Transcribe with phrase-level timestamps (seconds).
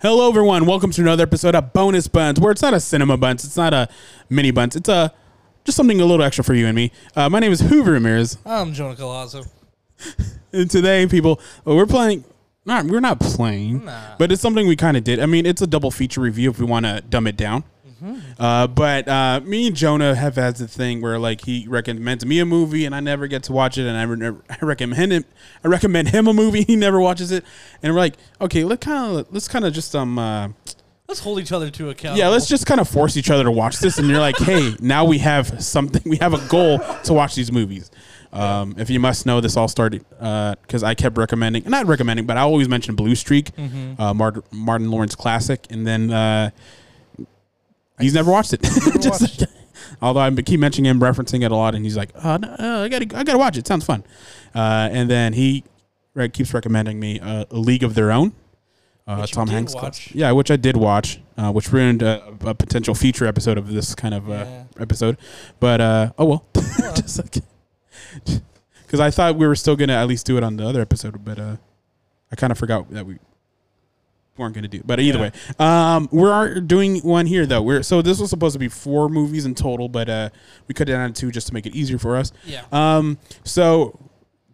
[0.00, 0.64] Hello, everyone.
[0.66, 3.74] Welcome to another episode of Bonus Bunz, where it's not a cinema buns, it's not
[3.74, 3.88] a
[4.28, 5.12] mini buns, it's a
[5.64, 6.92] just something a little extra for you and me.
[7.16, 9.48] Uh, my name is Hoover Ramirez, I'm Jonah Colazzo.
[10.52, 12.24] and today, people, uh, we're playing.
[12.64, 14.16] Not, we're not playing, Nah.
[14.18, 15.20] but it's something we kind of did.
[15.20, 17.64] I mean, it's a double feature review if we want to dumb it down.
[18.38, 22.38] Uh, but uh, me and Jonah have had the thing where like he recommends me
[22.38, 25.24] a movie and I never get to watch it, and I, re- I recommend him.
[25.64, 27.44] I recommend him a movie, he never watches it,
[27.82, 30.48] and we're like, okay, let kind of let's kind of just um uh,
[31.08, 32.18] Let's hold each other to account.
[32.18, 34.74] yeah, let's just kind of force each other to watch this, and you're like, hey,
[34.80, 37.90] now we have something, we have a goal to watch these movies.
[38.30, 42.36] Um, if you must know, this all started because I kept recommending, not recommending, but
[42.36, 43.52] I always mention Blue Streak,
[43.98, 46.50] uh, Martin, Martin Lawrence classic, and then uh,
[48.00, 48.62] he's never watched it.
[49.00, 49.50] Just watched like-
[50.02, 52.84] although I keep mentioning him, referencing it a lot, and he's like, oh, no, uh,
[52.84, 53.66] I gotta, I gotta watch it.
[53.66, 54.04] Sounds fun.
[54.54, 55.64] Uh, and then he
[56.14, 58.32] right, keeps recommending me uh, A League of Their Own.
[59.06, 59.74] Uh, Tom Hanks.
[60.14, 63.94] Yeah, which I did watch, uh, which ruined a, a potential feature episode of this
[63.94, 64.64] kind of uh, Yeah.
[64.80, 65.16] episode.
[65.60, 66.44] But uh, oh well,
[66.94, 67.42] just like
[68.84, 71.24] because I thought we were still gonna at least do it on the other episode,
[71.24, 71.56] but uh,
[72.30, 73.18] I kind of forgot that we
[74.38, 74.82] weren't gonna do.
[74.84, 75.30] But either Yeah.
[75.58, 77.62] way, um, we are doing one here though.
[77.62, 80.30] We're so this was supposed to be four movies in total, but uh,
[80.66, 82.32] we cut it down to two just to make it easier for us.
[82.44, 82.62] Yeah.
[82.72, 83.98] Um, so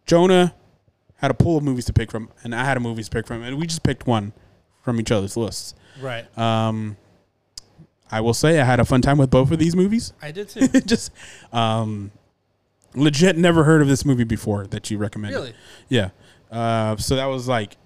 [0.06, 0.54] Jonah
[1.16, 3.26] had a pool of movies to pick from, and I had a movies to pick
[3.26, 4.32] from, and we just picked one
[4.82, 5.74] from each other's lists.
[6.02, 6.26] right.
[6.38, 6.96] Um,
[8.10, 10.12] I will say I had a fun time with both of these movies.
[10.22, 10.68] I did too.
[10.86, 11.10] just
[11.52, 12.12] um,
[12.94, 15.36] legit never heard of this movie before that you recommended.
[15.36, 15.54] really?
[15.88, 16.10] Yeah.
[16.50, 17.76] Uh, so that was like,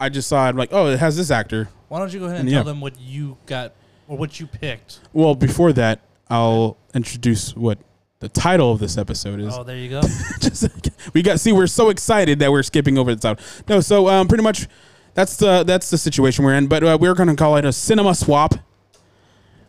[0.00, 1.68] I just saw it like, oh, it has this actor.
[1.88, 2.58] Why don't you go ahead and Yeah.
[2.58, 3.72] tell them what you got
[4.06, 5.00] or what you picked?
[5.12, 7.78] Well, before that, I'll introduce what
[8.20, 9.56] the title of this episode is.
[9.56, 10.00] Oh, there you go.
[10.40, 13.44] just like, we got see we're so excited that we're skipping over the title.
[13.68, 14.66] No, so um, pretty much
[15.14, 16.66] that's the that's the situation we're in.
[16.66, 18.54] But uh, we're going to call it a cinema swap,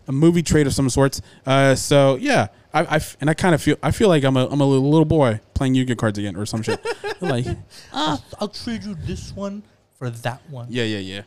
[0.07, 1.21] a movie trade of some sorts.
[1.45, 4.35] Uh, so yeah, I, I f- and I kind of feel I feel like I'm
[4.37, 6.83] a I'm a little, little boy playing Yu-Gi-Oh cards again or some shit.
[7.21, 7.45] like
[7.93, 9.63] I'll, I'll trade you this one
[9.99, 10.65] for that one.
[10.69, 11.21] yeah yeah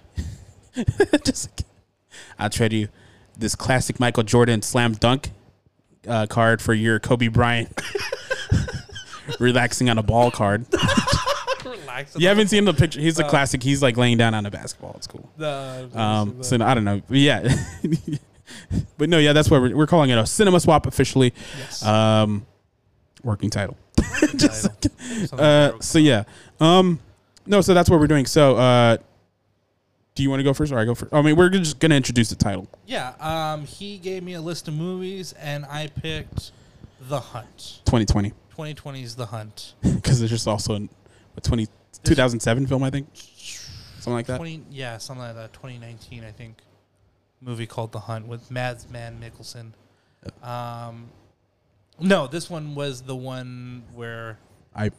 [0.76, 0.84] yeah.
[1.24, 1.64] just
[2.38, 2.88] I'll trade you
[3.38, 5.30] this classic Michael Jordan slam dunk
[6.08, 7.80] uh, card for your Kobe Bryant
[9.38, 10.66] relaxing on a ball card.
[12.16, 12.98] You haven't seen the picture.
[13.00, 13.62] He's a Uh, classic.
[13.62, 14.94] He's like laying down on a basketball.
[14.96, 15.28] It's cool.
[15.36, 17.02] The, Um, so I don't know.
[17.06, 17.54] But yeah,
[18.98, 21.32] but no, yeah, that's what we're, we're calling it a cinema swap officially.
[21.58, 21.84] yes.
[21.84, 22.46] Um,
[23.22, 23.76] working title.
[24.34, 25.38] Just Title.
[25.38, 26.24] Uh, so yeah,
[26.60, 26.98] um,
[27.46, 28.26] no, so that's what we're doing.
[28.26, 28.96] So, uh,
[30.14, 31.12] do you want to go first, or I go first?
[31.12, 32.68] I mean, we're just gonna introduce the title.
[32.86, 33.14] yeah.
[33.20, 36.52] Um, he gave me a list of movies, and I picked
[37.08, 37.80] The Hunt.
[37.86, 38.30] 2020.
[38.50, 39.74] 2020 is The Hunt.
[39.82, 40.88] because there's just also
[41.36, 41.66] a 20,
[42.04, 44.36] 2007 film, I think, something like that.
[44.36, 45.52] 20, yeah, something like that.
[45.54, 46.58] 2019, I think.
[47.40, 49.72] Movie called The Hunt with Mads Man Mikkelsen.
[50.46, 51.08] Um,
[51.98, 54.38] no, this one was the one where,
[54.76, 54.90] I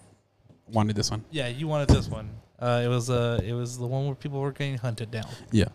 [0.74, 1.24] wanted this one.
[1.32, 2.30] yeah, you wanted this one.
[2.60, 5.28] Uh, it was uh, it was the one where people were getting hunted down.
[5.52, 5.66] Yeah,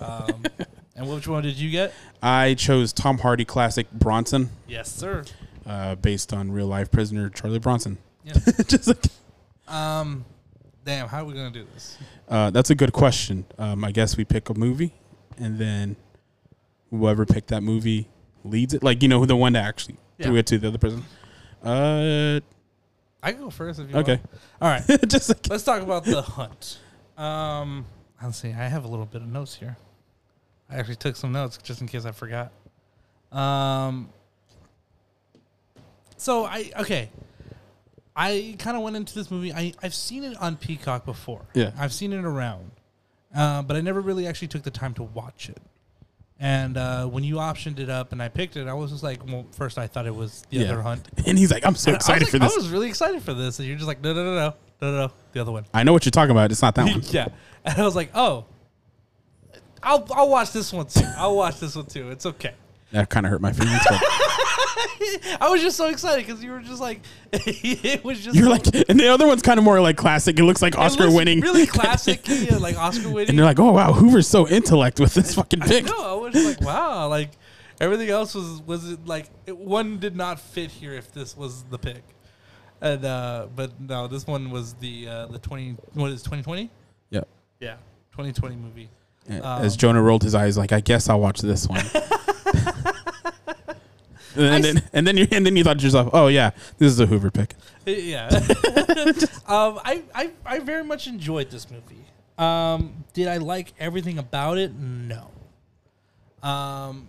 [0.00, 0.44] Um,
[0.96, 1.92] and which one did you get?
[2.22, 4.50] I chose Tom Hardy classic Bronson.
[4.66, 5.24] Yes, sir.
[5.66, 7.98] uh, based on real life prisoner Charlie Bronson.
[8.24, 8.32] Yeah.
[8.66, 9.04] Just like,
[9.68, 10.24] Um,
[10.84, 11.98] damn, how are we gonna do this?
[12.28, 13.44] uh, that's a good question.
[13.58, 14.94] Um, I guess we pick a movie,
[15.38, 15.96] and then
[16.90, 18.08] whoever picked that movie
[18.44, 18.82] leads it.
[18.82, 20.26] Like you know, who the one that actually Yeah.
[20.28, 21.04] threw it to the other person.
[21.62, 22.40] Uh,
[23.22, 24.16] I can go first if you okay.
[24.16, 24.30] want.
[24.60, 24.84] All right.
[25.08, 26.78] Just like, Let's talk about the hunt.
[27.16, 27.86] Um,
[28.22, 28.48] let's see.
[28.48, 29.76] I have a little bit of notes here.
[30.68, 32.50] I actually took some notes just in case I forgot.
[33.30, 34.08] Um,
[36.16, 37.10] so I okay.
[38.16, 39.52] I kind of went into this movie.
[39.52, 41.42] I I've seen it on Peacock before.
[41.54, 41.72] Yeah.
[41.78, 42.70] I've seen it around,
[43.34, 45.60] uh, but I never really actually took the time to watch it.
[46.44, 49.24] And uh, when you optioned it up and I picked it, I was just like,
[49.24, 50.72] well, first I thought it was the Yeah.
[50.72, 51.06] other hunt.
[51.26, 52.52] and he's like, I'm so And I was excited like- for this.
[52.52, 54.90] I was really excited for this, and you're just like, no, no, no, no, no,
[54.90, 55.66] no, no, the other one.
[55.72, 56.50] I know what you're talking about.
[56.50, 57.00] It's not that one.
[57.10, 57.28] yeah,
[57.64, 58.46] and I was like, oh,
[59.84, 61.06] I'll I'll watch this one too.
[61.16, 62.10] I'll watch this one too.
[62.10, 62.54] It's okay.
[62.92, 63.80] That kind of hurt my feelings.
[63.88, 64.00] But
[65.40, 67.00] I was just so excited because you were just like,
[67.32, 70.38] it was just you're so- like, and the other one's kind of more like classic.
[70.38, 71.40] It looks like it Oscar looks winning.
[71.40, 73.30] really classic, yeah, like Oscar winning.
[73.30, 75.84] and they're like, oh wow, Hoover's so intellect with this fucking pick.
[75.86, 77.30] No, I was like, wow, like
[77.80, 81.64] everything else was was it like it, one did not fit here if this was
[81.64, 82.02] the pick,
[82.80, 86.70] and uh, but no, this one was the uh, the twenty what is twenty twenty?
[87.10, 87.22] Yeah.
[87.60, 87.76] Yeah,
[88.12, 88.88] twenty twenty movie.
[89.28, 91.84] As Um, Jonah rolled his eyes, like, I guess I'll watch this one.
[94.36, 97.00] And then, and then you and then you thought to yourself, oh yeah, this is
[97.00, 97.54] a Hoover pick.
[97.86, 98.28] Yeah.
[99.46, 102.04] um, I, I I very much enjoyed this movie.
[102.38, 104.74] Um, did I like everything about it?
[104.74, 105.30] No.
[106.42, 107.08] Um,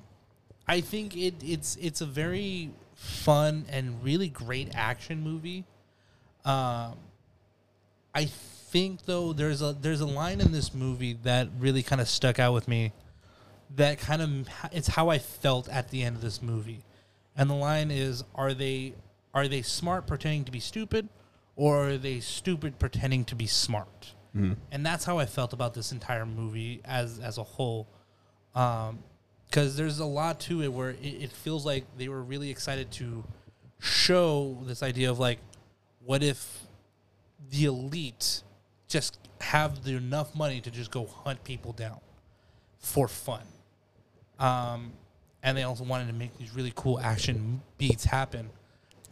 [0.68, 5.66] I think it it's it's a very fun and really great action movie.
[6.46, 6.96] Um,
[8.14, 12.08] I think though there's a there's a line in this movie that really kind of
[12.08, 12.92] stuck out with me.
[13.76, 16.84] That kind of it's how I felt at the end of this movie,
[17.36, 18.94] and the line is: Are they
[19.34, 21.10] are they smart pretending to be stupid,
[21.56, 24.14] or are they stupid pretending to be smart?
[24.72, 27.88] And that's how I felt about this entire movie as as a whole.
[28.56, 29.00] Um,
[29.46, 32.90] because there's a lot to it where it, it feels like they were really excited
[32.94, 33.24] to
[33.80, 35.38] show this idea of like,
[36.04, 36.62] what if
[37.52, 38.42] the elite
[38.88, 42.00] just have the enough money to just go hunt people down
[42.80, 43.42] for fun.
[44.40, 44.94] Um,
[45.44, 48.50] and they also wanted to make these really cool action beats happen.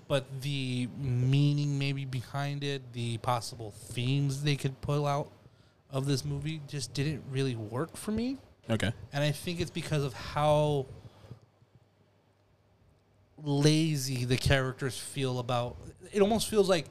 [0.08, 5.30] But the meaning maybe behind it, the possible themes they could pull out
[5.92, 8.38] of this movie just didn't really work for me.
[8.70, 8.92] Okay.
[9.14, 10.86] And I think it's because of how
[13.44, 15.76] lazy the characters feel about
[16.12, 16.86] it almost feels like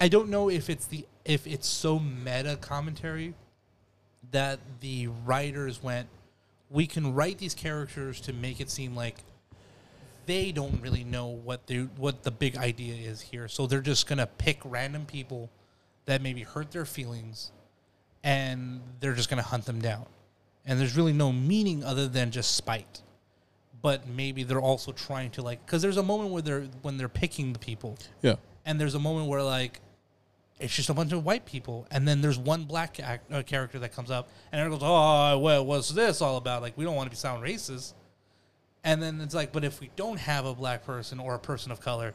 [0.00, 3.34] I don't know if it's the if it's so meta commentary
[4.30, 6.08] that the writers went
[6.70, 9.16] we can write these characters to make it seem like
[10.26, 13.48] they don't really know what they what the big idea is here.
[13.48, 15.50] So they're just gonna pick random people
[16.04, 17.50] that maybe hurt their feelings
[18.22, 20.04] and they're just gonna hunt them down.
[20.66, 23.00] And there's really no meaning other than just spite.
[23.80, 27.08] But maybe they're also trying to like because there's a moment where they're when they're
[27.08, 28.34] picking the people Yeah.
[28.66, 29.80] and there's a moment where like
[30.60, 33.78] it's just a bunch of white people, and then there's one black act, uh, character
[33.78, 36.96] that comes up, and everyone goes, "Oh, well, what's this all about?" Like, we don't
[36.96, 37.94] want to be sound racist,
[38.84, 41.70] and then it's like, but if we don't have a black person or a person
[41.70, 42.14] of color,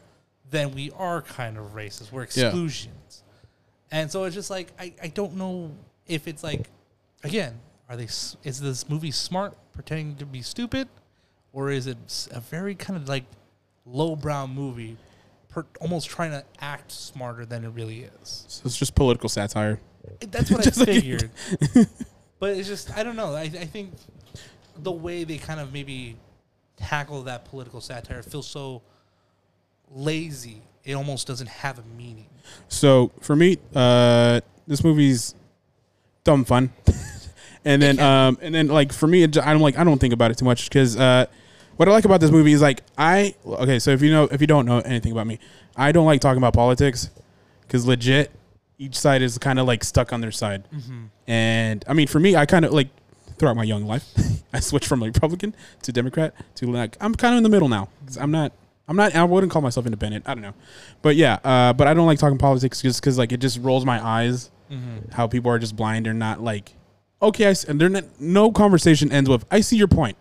[0.50, 2.12] then we are kind of racist.
[2.12, 2.46] We're Yeah.
[2.46, 3.22] exclusions,
[3.90, 5.70] and so it's just like I, I don't know
[6.06, 6.68] if it's like,
[7.22, 10.88] again, are they is this movie smart pretending to be stupid,
[11.52, 13.24] or is it a very kind of like
[13.86, 14.96] lowbrow movie,
[15.54, 18.44] per, almost trying to act smarter than it really is.
[18.48, 19.80] So it's just political satire.
[20.20, 21.30] That's what I like- figured.
[22.40, 23.34] but it's just I don't know.
[23.34, 23.92] I, I think
[24.76, 26.16] the way they kind of maybe
[26.76, 28.82] tackle that political satire feels so
[29.90, 30.62] lazy.
[30.84, 32.26] It almost doesn't have a meaning.
[32.68, 35.34] So for me, uh, this movie's
[36.24, 36.72] dumb fun,
[37.64, 40.36] and then um, and then like for me, I'm like I don't think about it
[40.38, 41.24] too much because uh,
[41.76, 43.78] what I like about this movie is like I okay.
[43.78, 45.38] So if you know if you don't know anything about me,
[45.76, 47.10] I don't like talking about politics
[47.62, 48.30] because legit,
[48.78, 50.64] each side is kind of like stuck on their side,
[51.26, 52.88] and I mean for me, I kind of like
[53.38, 54.04] throughout my young life,
[54.52, 57.88] I switched from Republican to Democrat to like I'm kind of in the middle now.
[58.06, 58.52] 'Cause I'm not.
[58.86, 59.14] I'm not.
[59.14, 60.28] I wouldn't call myself independent.
[60.28, 60.52] I don't know,
[61.00, 61.38] but yeah.
[61.42, 64.50] Uh, but I don't like talking politics just because like it just rolls my eyes.
[65.12, 66.04] How people are just blind.
[66.06, 66.74] They're not like,
[67.22, 67.48] okay.
[67.48, 68.04] I and they're not.
[68.20, 70.16] No conversation ends with I see your point.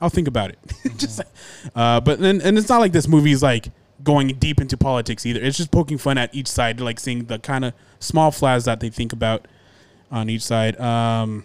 [0.00, 0.58] I'll think about it.
[0.96, 1.28] just like,
[1.74, 3.68] uh, but then and it's not like this movie's like
[4.02, 5.40] going deep into politics either.
[5.40, 8.80] It's just poking fun at each side, like seeing the kind of small flaws that
[8.80, 9.48] they think about
[10.10, 10.78] on each side.
[10.80, 11.44] Um,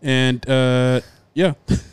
[0.00, 1.00] and uh,
[1.34, 1.84] yeah, just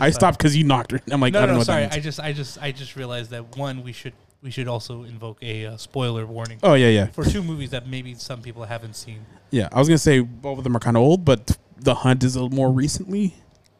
[0.00, 1.00] I stopped because you knocked her.
[1.10, 1.84] I'm like, No, I don't no, know no what sorry.
[1.84, 5.38] I just, I just, I just realized that one, we should, we should also invoke
[5.42, 7.06] a uh, spoiler warning oh yeah, yeah.
[7.06, 9.24] for two movies that maybe some people haven't seen.
[9.50, 12.24] Yeah, I was gonna say both of them are kind of old, but The Hunt
[12.24, 13.34] is a little more recently.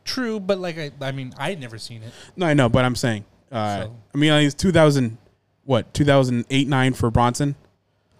[0.06, 2.12] True, but like I, I mean, I'd never seen it.
[2.36, 5.18] No, I know, but I'm saying, uh, So- I mean, it's 2000,
[5.64, 7.54] what 2008 nine for Bronson.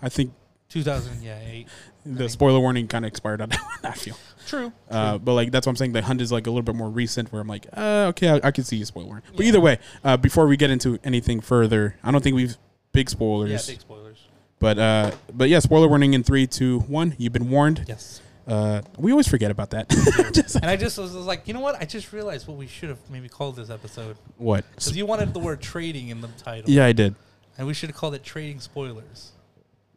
[0.02, 0.33] I think
[0.69, 1.69] 2000, yeah, eight.
[2.05, 3.93] the spoiler warning kind of expired on that one.
[3.93, 4.16] I feel,
[4.47, 4.73] True.
[4.90, 5.93] uh, but like that's what I'm saying.
[5.93, 8.49] The Hunt is like a little bit more recent, where I'm like, uh, okay, I,
[8.49, 9.25] I can see a spoiler warning.
[9.35, 12.57] But either way, uh, before we get into anything further, I don't think we've
[12.93, 13.50] big spoilers.
[13.50, 14.19] Yeah, big spoilers.
[14.59, 17.14] but uh, but yeah, spoiler warning in three, two, one.
[17.19, 17.85] You've been warned.
[17.88, 18.21] Yes.
[18.47, 19.87] Uh, we always forget about that.
[20.62, 21.81] And I just was, was like, you know what?
[21.81, 24.65] I just realized what we should have maybe called this episode what?
[24.71, 26.71] because you wanted the word trading in the title.
[26.71, 27.15] Yeah, I did.
[27.59, 29.33] And we should have called it trading spoilers.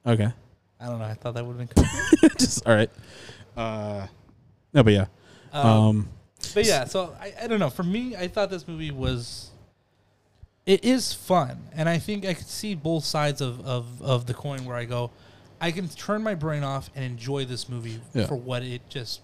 [0.05, 0.31] Okay.
[0.79, 1.05] I don't know.
[1.05, 2.29] I thought that would have been cool.
[2.37, 2.89] just all right.
[3.55, 4.07] Uh,
[4.73, 5.05] no, but yeah.
[5.51, 6.09] Um, Um,
[6.53, 7.69] but yeah, so I, I don't know.
[7.69, 9.51] For me, I thought this movie was.
[10.65, 14.33] It is fun, and I think I could see both sides of, of, of the
[14.33, 14.65] coin.
[14.65, 15.11] Where I go,
[15.61, 18.27] I can turn my brain off and enjoy this movie Yeah.
[18.27, 19.21] for what it just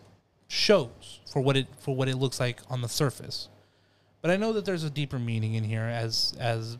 [0.47, 3.49] shows, for what it for what it looks like on the surface.
[4.21, 6.77] But I know that there's a deeper meaning in here, as as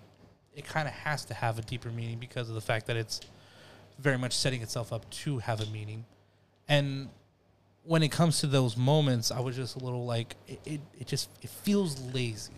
[0.56, 3.22] it kind of has to have a deeper meaning because of the fact that it's
[4.00, 6.06] very much setting itself up to have a meaning.
[6.68, 7.10] And
[7.84, 11.08] when it comes to those moments, I was just a little like it, it, it
[11.08, 12.54] just it feels lazy.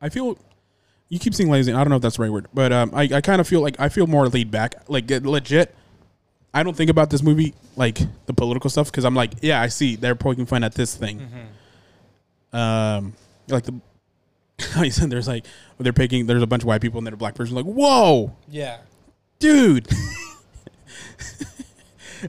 [0.00, 0.38] I feel
[1.08, 1.72] you keep saying lazy.
[1.72, 3.62] I don't know if that's the right word, but um, I, I kind of feel
[3.62, 4.74] like I feel more laid back.
[4.88, 5.74] Like it- legit,
[6.54, 9.66] I don't think about this movie like the political stuff because I'm like, yeah, I
[9.68, 11.20] see they're poking fun at this thing.
[12.52, 13.12] Um,
[13.48, 13.78] like the
[14.72, 15.44] how you said there's like
[15.78, 18.34] they're picking there's a bunch of white people and then a black person like, whoa,
[18.48, 18.78] Yeah.
[19.38, 19.86] dude.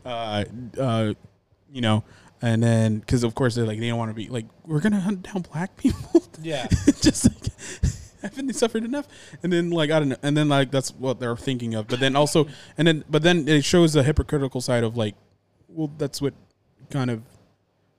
[0.05, 0.43] uh,
[0.79, 1.13] uh,
[1.71, 2.03] you know,
[2.41, 4.99] and then because of course they're like they don't want to be like we're gonna
[4.99, 6.23] hunt down black people.
[6.41, 6.67] Yeah.
[7.01, 7.53] just like
[8.21, 9.07] haven't they suffered enough?
[9.43, 11.87] And then like I don't know, and then like that's what they're thinking of.
[11.87, 12.47] But then also,
[12.77, 15.15] and then but then it shows the hypocritical side of like,
[15.67, 16.33] well, that's what
[16.89, 17.21] kind of.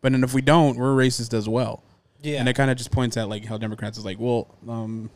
[0.00, 1.82] But then if we don't, we're racist as well.
[2.22, 2.40] Yeah.
[2.40, 5.10] And it kind of just points at like how Democrats is like, well, um,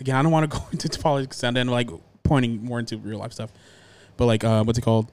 [0.00, 1.90] again, I don't want to go into politics and then like
[2.22, 3.50] pointing more into real life stuff,
[4.16, 5.10] but like, uh, what's it called?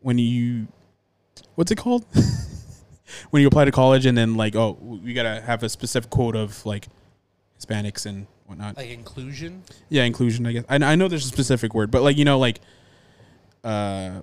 [0.00, 0.68] When you,
[1.54, 2.04] what's it called?
[3.30, 6.36] when you apply to college and then like, oh, we gotta have a specific quote
[6.36, 6.88] of like
[7.60, 8.76] Hispanics and whatnot.
[8.76, 9.62] like inclusion.
[9.88, 10.46] yeah, inclusion.
[10.46, 12.60] I guess I, I know there's a specific word, but like you know, like,
[13.64, 14.22] uh,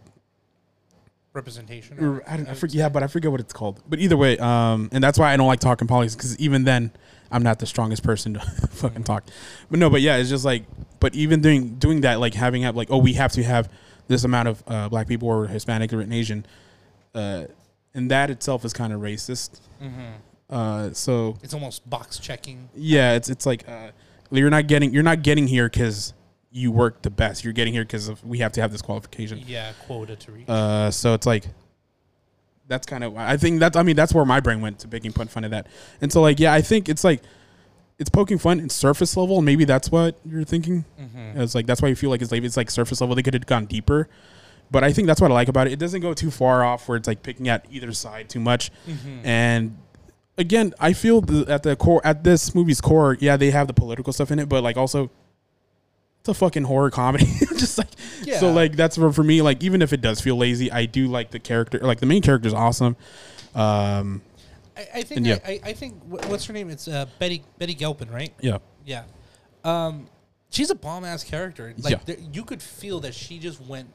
[1.34, 2.04] representation.
[2.04, 2.76] or I, don't, I forget.
[2.76, 3.82] Yeah, but I forget what it's called.
[3.88, 6.92] But either way, um, and that's why I don't like talking politics because even then,
[7.32, 8.40] I'm not the strongest person to
[8.72, 9.26] fucking talk.
[9.70, 10.64] But no, but yeah, it's just like,
[11.00, 13.72] but even doing doing that, like having have like, oh, we have to have
[14.08, 16.46] this amount of uh, black people or Hispanic or Asian,
[17.14, 17.46] uh,
[17.94, 19.62] and that itself is kind of racist.
[20.50, 22.70] Uh, so It's almost box checking.
[22.76, 23.90] yeah, it's it's like uh,
[24.32, 26.14] you're not getting you're not getting here because
[26.52, 27.44] you work the best.
[27.44, 29.44] You're getting here because we have to have this qualification.
[29.46, 30.50] Yeah, quota to reach.
[30.50, 31.46] Uh, so it's like
[32.68, 35.12] that's kind of I think that's I mean that's where my brain went to making
[35.12, 35.68] fun of that.
[36.02, 37.22] And so like yeah, I think it's like
[38.00, 39.38] it's poking fun in surface level.
[39.38, 40.86] and Maybe that's what you're thinking.
[41.36, 43.16] It's like that's why you feel like it's like it's like surface level.
[43.16, 44.08] They could have gone deeper.
[44.70, 45.74] But I think that's what I like about it.
[45.74, 48.70] It doesn't go too far off where it's like picking at either side too much.
[49.24, 49.78] And
[50.38, 53.74] again, I feel the, at the core at this movie's core, yeah, they have the
[53.74, 55.10] political stuff in it, but like also
[56.20, 57.26] it's a fucking horror comedy.
[57.58, 57.88] Just like
[58.24, 58.40] Yeah.
[58.40, 61.08] so like that's for, for me like even if it does feel lazy, I do
[61.08, 62.96] like the character like the main character is awesome.
[63.56, 64.22] Um
[64.76, 65.18] I, I think.
[65.18, 65.40] and yeah.
[65.46, 65.96] I, I think.
[66.08, 66.70] What's her name?
[66.70, 68.32] It's uh, Betty Betty Gilpin, right?
[68.42, 68.60] yeah.
[68.86, 69.04] Yeah.
[69.64, 70.08] Um,
[70.52, 71.74] she's a bomb ass character.
[71.80, 72.00] Like Yeah.
[72.06, 73.90] there, you could feel that she just went,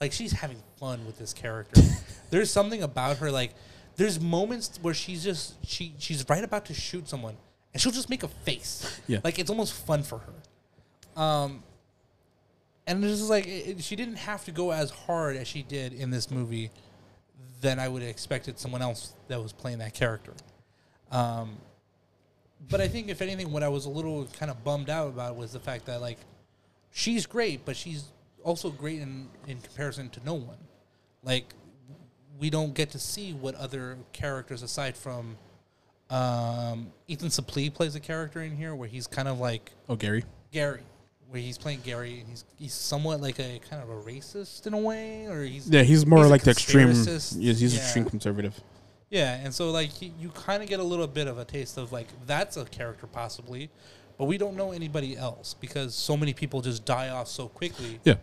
[0.00, 1.80] like she's having fun with this character.
[2.30, 3.30] there's something about her.
[3.30, 3.54] Like
[3.98, 7.36] there's moments where she's just she she's right about to shoot someone,
[7.74, 9.00] and she'll just make a face.
[9.06, 9.18] Yeah.
[9.22, 11.20] Like it's almost fun for her.
[11.22, 11.62] Um.
[12.86, 15.92] And it's just like it, she didn't have to go as hard as she did
[15.92, 16.70] in this movie.
[17.60, 20.32] than I would have expected someone else that was playing that character.
[21.10, 21.58] Um,
[22.70, 25.36] but I think if anything, what I was a little kind of bummed out about
[25.36, 26.18] was the fact that like
[26.92, 28.04] she's great, but she's
[28.44, 30.58] also great in in comparison to no one.
[31.22, 31.52] Like
[32.38, 35.36] we don't get to see what other characters aside from
[36.10, 40.24] um, Ethan Suplee plays a character in here where he's kind of like Oh Gary.
[40.52, 40.80] Gary,
[41.28, 44.72] where he's playing Gary and he's he's somewhat like a kind of a racist in
[44.74, 47.80] a way, or he's Yeah, he's more He's like the extreme yes, he's Yeah.
[47.80, 48.58] extreme conservative.
[49.10, 51.76] Yeah, and so like he, you kind of get a little bit of a taste
[51.78, 53.68] of like that's a character possibly,
[54.16, 58.00] but we don't know anybody else because so many people just die off so quickly
[58.04, 58.14] Yeah.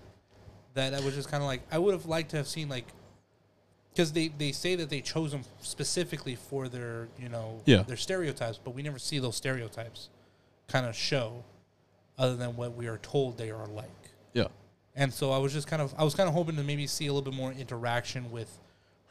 [0.74, 2.86] that I was just kind of like I would have liked to have seen like
[3.95, 7.83] because they they say that they chose them specifically for their you know Yeah.
[7.83, 10.09] their stereotypes, but we never see those stereotypes
[10.67, 11.43] kind of show
[12.17, 13.89] other than what we are told they are like.
[14.33, 14.47] Yeah.
[14.95, 17.07] And so I was just kind of I was kind of hoping to maybe see
[17.07, 18.59] a little bit more interaction with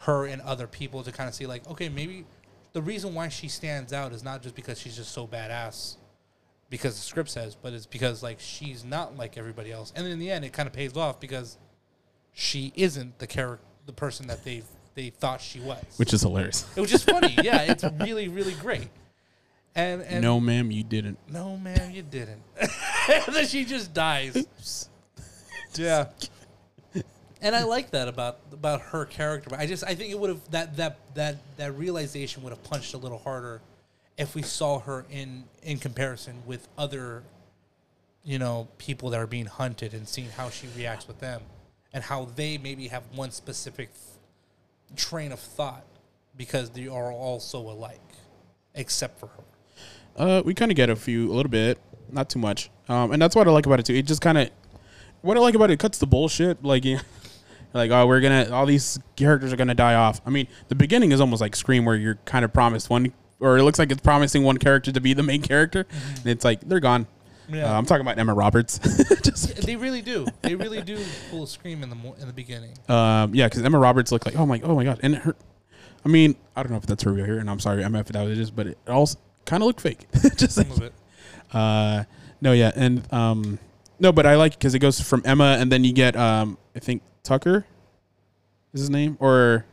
[0.00, 2.26] her and other people to kind of see like okay maybe
[2.74, 5.96] the reason why she stands out is not just because she's just so badass
[6.68, 10.18] because the script says but it's because like she's not like everybody else and in
[10.18, 11.56] the end it kind of pays off because
[12.32, 14.62] she isn't the character the person that they
[14.94, 16.66] they thought she was Which is hilarious.
[16.76, 18.88] it was just funny yeah it's really really great
[19.76, 21.18] and and no, ma'am, you didn't.
[21.28, 22.40] no, ma'am, you didn't.
[22.60, 22.70] and
[23.34, 24.88] then she just dies.
[25.74, 26.10] Yeah.
[27.42, 29.50] And I like that about about her character.
[29.50, 32.62] But I just I think it would have that that that that realization would have
[32.62, 33.60] punched a little harder
[34.16, 37.24] if we saw her in in comparison with other
[38.22, 41.42] you know people that are being hunted and seeing how she reacts with them
[41.94, 45.84] and how they maybe have one specific th- train of thought
[46.36, 48.00] because they are all so alike
[48.74, 49.44] except for her.
[50.16, 51.78] Uh, we kind of get a few, a little bit,
[52.10, 52.70] not too much.
[52.88, 53.94] Um, and that's what I like about it too.
[53.94, 54.50] It just kind of,
[55.22, 56.58] what I like about it, it cuts the bullshit.
[56.64, 56.98] Like, you
[57.72, 60.20] like, oh, we're gonna, all these characters are gonna die off.
[60.26, 63.56] I mean, the beginning is almost like Scream, where you're kind of promised one, or
[63.56, 65.86] it looks like it's promising one character to be the main character,
[66.16, 67.06] and it's like they're gone.
[67.48, 67.72] Yeah.
[67.72, 68.78] Uh, I'm talking about Emma Roberts.
[69.22, 70.26] just, They really do.
[70.42, 70.98] They really do
[71.30, 72.72] pull a scream in the mo- in the beginning.
[72.88, 75.36] um, yeah, because Emma Roberts looked like, oh my, oh my god, and her,
[76.04, 78.06] I mean, I don't know if that's her real hair, and I'm sorry, Emma, if
[78.08, 80.06] that was it is, but it also kind of looked fake.
[80.36, 80.92] just like, Some of it.
[81.52, 82.04] Uh,
[82.40, 83.58] no, yeah, and um,
[84.00, 86.78] no, but I like because it goes from Emma, and then you get um, I
[86.78, 87.64] think Tucker
[88.72, 89.64] is his name, or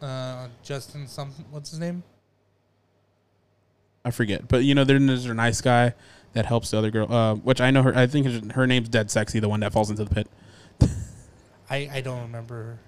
[0.00, 2.02] Uh, Justin, some what's his name?
[4.04, 4.46] I forget.
[4.48, 5.94] But you know, there's a nice guy
[6.36, 7.96] that helps the other girl, uh, which I know her.
[7.96, 10.28] I think her, name's Dead Sexy, the one that falls into the pit.
[11.70, 12.78] I I don't remember.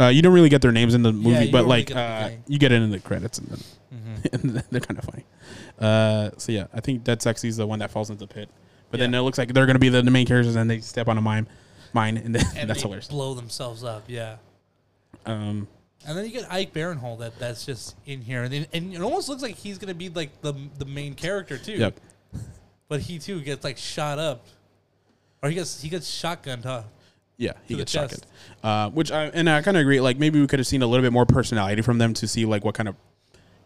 [0.00, 2.30] Uh, you don't really get their names in the movie, you but really like uh,
[2.46, 3.58] you get it in the credits, and then
[3.90, 5.24] hmm and they're kind of funny.
[5.78, 8.48] Uh, so yeah, I think Dead Sexy is the one that falls into the pit.
[8.90, 11.08] But then it looks like they're gonna be the, the main characters, and they step
[11.08, 11.46] on a mine,
[11.92, 13.08] mine, and, then And that's they hilarious.
[13.08, 14.04] blow themselves up.
[14.08, 14.36] Yeah.
[15.26, 15.68] Um,
[16.06, 19.00] And then you get Ike Barinholtz that that's just in here, and, then- and it
[19.02, 21.72] almost looks like he's gonna be like the the main character too.
[21.72, 22.00] Yep.
[22.88, 24.46] But he too gets like shot up,
[25.42, 26.64] or he gets he gets shotgunned.
[26.64, 26.82] Huh?
[27.36, 28.22] yeah, he gets shotgunned.
[28.62, 30.00] Uh, which I and I kind of agree.
[30.00, 32.44] Like maybe we could have seen a little bit more personality from them to see
[32.46, 32.96] like what kind of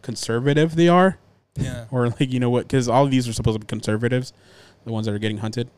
[0.02, 1.19] conservative they are,
[1.57, 1.87] Yeah.
[1.91, 2.64] or like you know what?
[2.67, 4.33] Because all of these are supposed to be conservatives,
[4.85, 5.71] the ones that are getting hunted.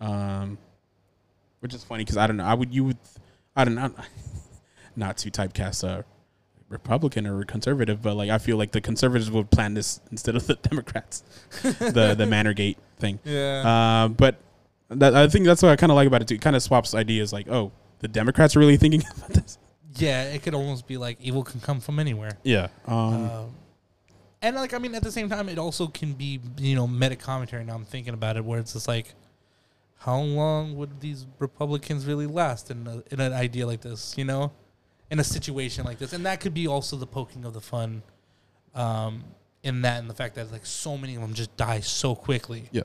[0.00, 0.58] Um,
[1.60, 2.44] which is funny because I don't know.
[2.44, 2.98] I would you would
[3.56, 3.92] I don't know.
[4.96, 6.04] Not to typecast a
[6.68, 10.46] Republican or conservative, but like I feel like the conservatives would plan this instead of
[10.46, 11.22] the Democrats,
[11.62, 13.18] the the Manorgate thing.
[13.24, 13.62] Yeah.
[14.04, 14.36] Uh, but
[14.88, 16.34] that, I think that's what I kind of like about it too.
[16.36, 17.32] It kind of swaps ideas.
[17.32, 19.58] Like, oh, the Democrats are really thinking about this.
[19.96, 20.24] yeah.
[20.24, 22.38] It could almost be like evil can come from anywhere.
[22.42, 22.68] Yeah.
[22.86, 23.54] Um, Um,
[24.42, 27.16] and like I mean, at the same time, it also can be you know meta
[27.16, 27.64] commentary.
[27.64, 29.14] Now I'm thinking about it, where it's just like,
[29.98, 34.14] how long would these Republicans really last in a, in an idea like this?
[34.18, 34.52] You know,
[35.14, 38.02] in a situation like this, and that could be also the poking of the fun,
[38.74, 39.22] um,
[39.62, 42.68] in that and the fact that like so many of them just die so quickly.
[42.72, 42.82] Yeah.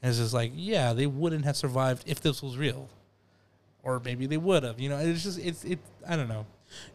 [0.00, 2.88] and it's just like yeah, they wouldn't have survived if this was real,
[3.82, 4.78] or maybe they would have.
[4.78, 5.80] You know, it's just it's it.
[6.08, 6.46] I don't know.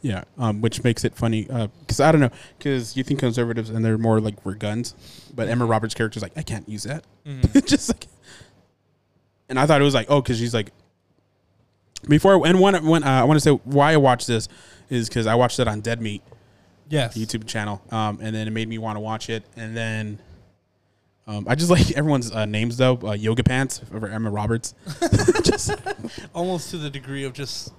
[0.02, 0.24] yeah.
[0.38, 3.98] Um, which makes it funny because I don't know because you think conservatives and they're
[3.98, 4.96] more like we're guns,
[5.36, 7.04] but Emma Roberts' character is like I can't use that.
[7.26, 7.66] Mhm.
[7.68, 8.08] just like,
[9.50, 10.72] and I thought it was like oh because she's like
[12.08, 14.48] before and one when uh, I want to say why I watched this
[14.90, 16.22] is because I watched that on Dead Meat.
[16.90, 17.18] yes.
[17.18, 19.44] YouTube channel, um, and then it made me want to watch it.
[19.56, 20.20] And then
[21.28, 23.00] um, I just like everyone's uh, names though.
[23.04, 24.74] Uh, Yoga Pants over Emma Roberts.
[25.44, 25.72] just
[26.34, 27.74] almost to the degree of just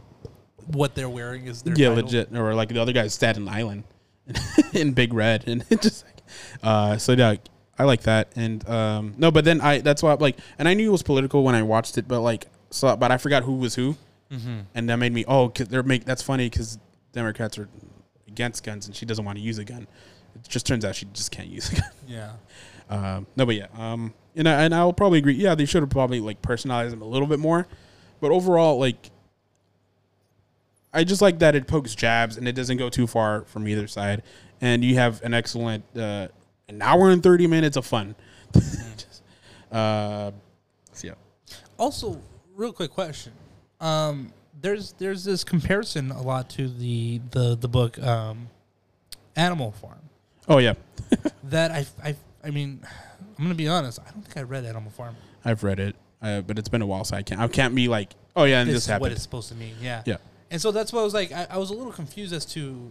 [0.67, 2.05] what they're wearing is their yeah, title.
[2.05, 2.37] legit.
[2.37, 3.85] Or like the other guy's Staten Island
[4.75, 6.23] in Big Red, and it just like
[6.63, 7.37] uh, so yeah.
[7.81, 10.75] I like that, and um, no, but then I that's why I'm like, and I
[10.75, 13.55] knew it was political when I watched it, but like, so but I forgot who
[13.55, 13.97] was who,
[14.33, 14.59] Mm-hmm.
[14.75, 16.79] and that made me oh, cause they're make that's funny because
[17.19, 17.69] Democrats are
[18.29, 19.87] against guns, and she doesn't want to use a gun.
[20.35, 21.91] It just turns out she just can't use a gun.
[22.07, 22.33] Yeah,
[22.91, 25.35] Um, no, but yeah, um, and I, and I'll probably agree.
[25.35, 27.67] Yeah, they should have probably like personalized them a little bit more,
[28.21, 29.11] but overall, like,
[30.95, 33.87] I just like that it pokes jabs and it doesn't go too far from either
[33.87, 34.23] side,
[34.61, 36.29] and you have an excellent uh,
[36.69, 38.15] an hour and thirty minutes of fun.
[38.55, 39.23] Just,
[39.71, 40.31] uh,
[40.93, 41.15] so yeah,
[41.79, 42.19] Also,
[42.57, 43.33] real quick question.
[43.81, 48.49] Um, there's there's this comparison a lot to the the the book um,
[49.37, 50.09] Animal Farm
[50.49, 50.75] oh yeah,
[51.45, 52.81] that I I I mean
[53.39, 54.01] I'm gonna be honest.
[54.01, 55.17] I don't think I read Animal Farm.
[55.45, 57.89] I've read it, uh, but it's been a while, so I can't I can't be
[57.89, 59.75] like, oh yeah, and this this, is what it's supposed to mean.
[59.81, 60.03] Yeah.
[60.07, 60.17] Yeah.
[60.51, 61.31] And so that's what I was like.
[61.31, 62.91] I, I was a little confused as to,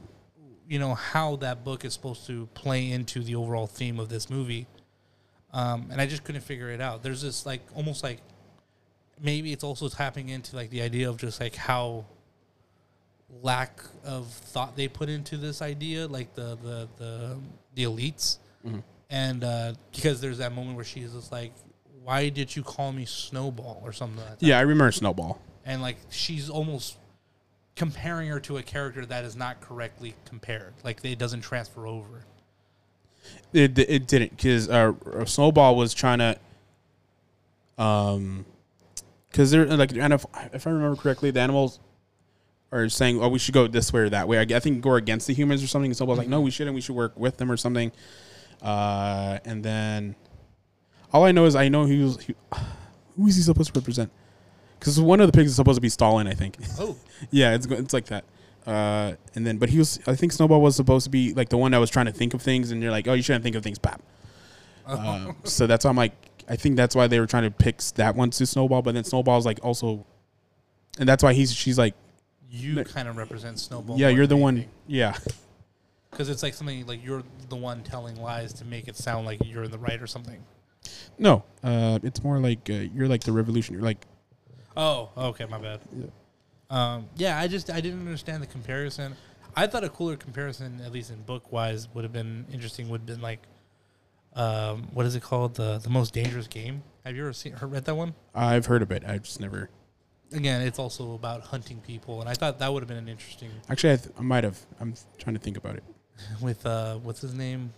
[0.70, 4.30] you know, how that book is supposed to play into the overall theme of this
[4.30, 4.68] movie.
[5.54, 7.02] Um, and I just couldn't figure it out.
[7.02, 8.20] There's this like almost like
[9.22, 12.06] maybe it's also tapping into like the idea of just like how
[13.42, 17.38] lack of thought they put into this idea, like the the the,
[17.76, 18.84] the elites, Mhm.
[19.10, 21.54] and uh, because there's that moment where she's just like,
[22.04, 25.40] "Why did you call me Snowball?" or something like that Yeah, I remember Snowball.
[25.66, 26.98] and like she's almost
[27.76, 30.74] comparing her to a character that is not correctly compared.
[30.84, 32.26] Like it doesn't transfer over.
[33.54, 34.94] It it didn't because uh,
[35.26, 36.40] Snowball was trying to,
[37.78, 38.46] um,
[39.32, 41.80] because they're like and if, if I remember correctly, the animals
[42.72, 44.96] are saying, "Oh, we should go this way or that way." I, I think go
[44.96, 45.90] against the humans or something.
[45.90, 46.76] And Snowball's like, "No, we shouldn't.
[46.76, 47.92] We should work with them or something."
[48.62, 50.16] Uh, and then
[51.14, 52.36] all I know is I know he was he,
[53.16, 54.12] who is he supposed to represent?
[54.80, 56.58] Because one of the pigs is supposed to be Stalin, I think.
[56.80, 56.96] Oh,
[57.32, 58.26] Yeah, it's it's like that.
[58.66, 60.00] Uh, and then, but he was.
[60.08, 62.34] I think Snowball was supposed to be like the one that was trying to think
[62.34, 64.02] of things, and you're like, oh, you shouldn't think of things, pap.
[64.86, 66.14] Uh, so that's why I'm like,
[66.48, 69.04] I think that's why they were trying to pick that one to Snowball, but then
[69.04, 70.06] Snowball's like also,
[71.00, 71.94] and that's why he's she's like,
[72.50, 74.00] you kind of represent Snowball.
[74.00, 75.18] yeah, you're the one, yeah,
[76.12, 79.40] because it's like something like you're the one telling lies to make it sound like
[79.46, 80.42] you're in the right or something.
[81.20, 84.06] no, uh, it's more like uh, you're like the revolution, you're like,
[84.78, 85.80] Oh, okay, my bad.
[85.92, 86.06] Yeah.
[86.70, 89.16] Um, yeah, I just I didn't understand the comparison.
[89.56, 92.90] I thought a cooler comparison, at least in book wise, would have been interesting.
[92.90, 93.40] Would have been like,
[94.38, 95.56] um, what is it called?
[95.56, 96.84] The the most dangerous game.
[97.06, 98.14] Have you ever seen or read that one?
[98.34, 99.70] I've heard of it, I've just never
[100.32, 103.50] again, it's also about hunting people, and I thought that would have been an interesting
[103.70, 104.60] Actually, I, th- I might have.
[104.80, 105.84] I'm trying to think about it.
[106.42, 107.74] with uh, what's his name,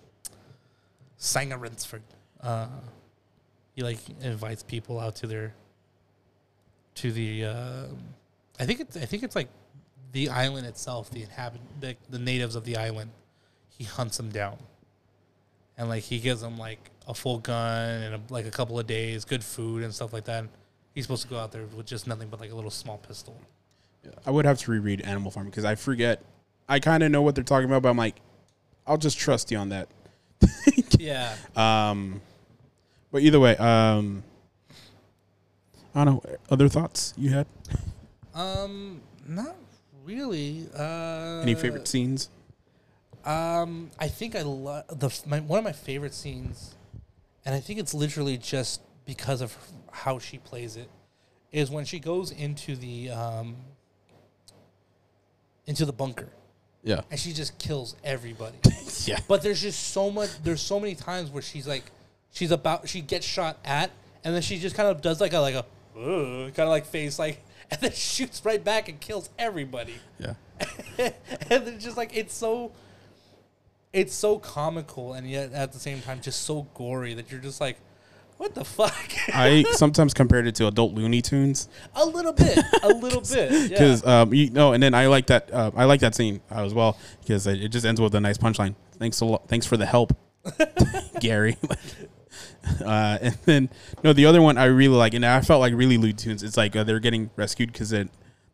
[1.17, 2.01] Sanger Rainsford.
[2.41, 2.67] Uh,
[3.75, 5.53] he like invites people out to their
[6.95, 7.45] to the.
[7.45, 7.83] Uh,
[8.59, 9.49] I think it's I think it's like
[10.11, 13.11] the island itself, the inhabit the, the natives of the island.
[13.69, 14.57] He hunts them down,
[15.79, 18.85] and like he gives them like a full gun and a, like a couple of
[18.85, 20.45] days, good food and stuff like that.
[20.93, 23.39] He's supposed to go out there with just nothing but like a little small pistol.
[24.25, 26.21] I would have to reread Animal Farm because I forget.
[26.67, 28.17] I kind of know what they're talking about, but I'm like,
[28.85, 29.87] I'll just trust you on that.
[30.99, 31.33] Yeah.
[31.55, 32.19] Um,
[33.09, 34.21] but either way, um,
[35.95, 36.37] I don't know.
[36.49, 37.47] Other thoughts you had?
[38.33, 39.55] Um, not
[40.03, 40.67] really.
[40.77, 42.29] Uh, Any favorite scenes?
[43.29, 46.75] Um, I think I love the my, one of my favorite scenes,
[47.45, 49.55] and I think it's literally just because of
[49.91, 50.89] how she plays it,
[51.51, 53.55] is when she goes into the um
[55.67, 56.29] into the bunker
[56.83, 57.01] Yeah.
[57.11, 58.57] and she just kills everybody.
[59.05, 59.19] Yeah.
[59.29, 60.29] But there's just so much.
[60.43, 61.89] There's so many times where she's like,
[62.31, 63.91] she's about, she gets shot at,
[64.25, 65.63] and then she just kind of does like a like a
[65.95, 67.39] kind of like face like,
[67.71, 69.95] and then shoots right back and kills everybody.
[70.19, 70.33] Yeah.
[70.99, 72.71] and it's just like it's so
[73.93, 77.59] it's so comical and yet at the same time just so gory that you're just
[77.59, 77.77] like
[78.37, 82.87] what the fuck I sometimes compared it to adult Looney Tunes a little bit a
[82.87, 83.67] little bit yeah.
[83.67, 86.73] because um you know, and then I like that uh, I like that scene as
[86.73, 88.75] well because it, it just ends with a nice punchline.
[88.97, 89.47] Thanks a lot.
[89.49, 90.15] Thanks for the help,
[91.19, 91.57] Gary.
[92.85, 93.69] Uh, and then
[94.03, 96.43] no, the other one I really like, and I felt like really Looney Tunes.
[96.43, 98.07] It's like uh, they're getting rescued because they're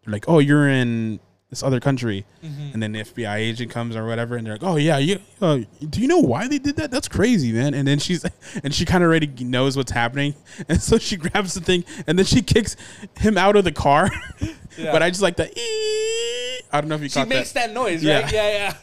[0.07, 1.19] like, oh, you're in
[1.55, 4.75] this other country, and then the FBI agent comes or whatever, and they're like, oh
[4.75, 6.91] yeah, you uh, do you know why they did that?
[6.91, 7.73] That's crazy, man.
[7.73, 8.25] And then she's
[8.63, 10.35] and she kind of already knows what's happening,
[10.69, 12.75] and so she grabs the thing, and then she kicks
[13.17, 14.09] him out of the car.
[14.77, 14.91] Yeah.
[14.91, 15.47] but I just like the.
[15.57, 17.67] "Ee." I don't know if you she caught makes that.
[17.67, 18.23] that, noise Yeah.
[18.23, 18.73] right yeah yeah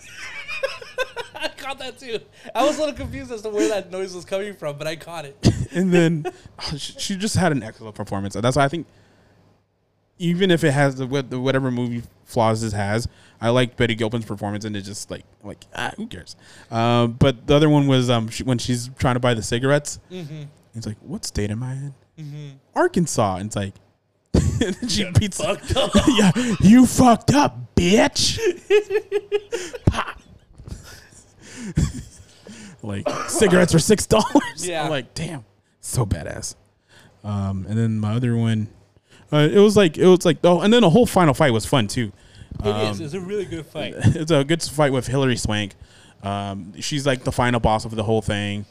[1.35, 2.19] I caught that too.
[2.55, 4.97] I was a little confused as to where that noise was coming from, but I
[4.97, 5.37] caught it.
[5.73, 6.25] and then
[6.61, 8.33] oh, she, she just had an excellent performance.
[8.35, 8.87] That's why I think,
[10.19, 13.07] even if it has the, the whatever movie flaws it has,
[13.41, 16.37] I like Betty Gilpin's performance, and it just like like ah, who cares?
[16.71, 19.99] Um, but the other one was um she, when she's trying to buy the cigarettes.
[20.11, 20.43] Mm-hmm.
[20.75, 21.95] It's like, what state am I in?
[22.19, 22.49] Mm-hmm.
[22.75, 23.37] Arkansas.
[23.37, 23.75] And it's like,
[24.35, 25.91] and then she beats Fucked up.
[26.09, 28.39] yeah, you fucked up, bitch.
[29.87, 30.19] Pop.
[32.83, 34.25] like cigarettes are six dollars.
[34.67, 34.85] Yeah.
[34.85, 35.45] I'm like, damn,
[35.81, 36.55] so badass.
[37.25, 38.69] Um, and then my other one,
[39.33, 41.67] uh, it was like it was like oh, and then the whole final fight was
[41.67, 42.13] fun too.
[42.65, 43.01] It is.
[43.01, 43.95] Um, It's a really good fight.
[43.97, 45.75] it's a good fight with Hilary Swank.
[46.23, 48.65] Um, she's like the final boss of the whole thing.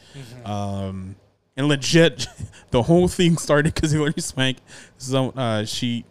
[0.46, 1.15] Um,
[1.58, 2.28] and legit,
[2.72, 4.58] the whole thing started because Hilary Swank.
[4.98, 6.06] So uh, she,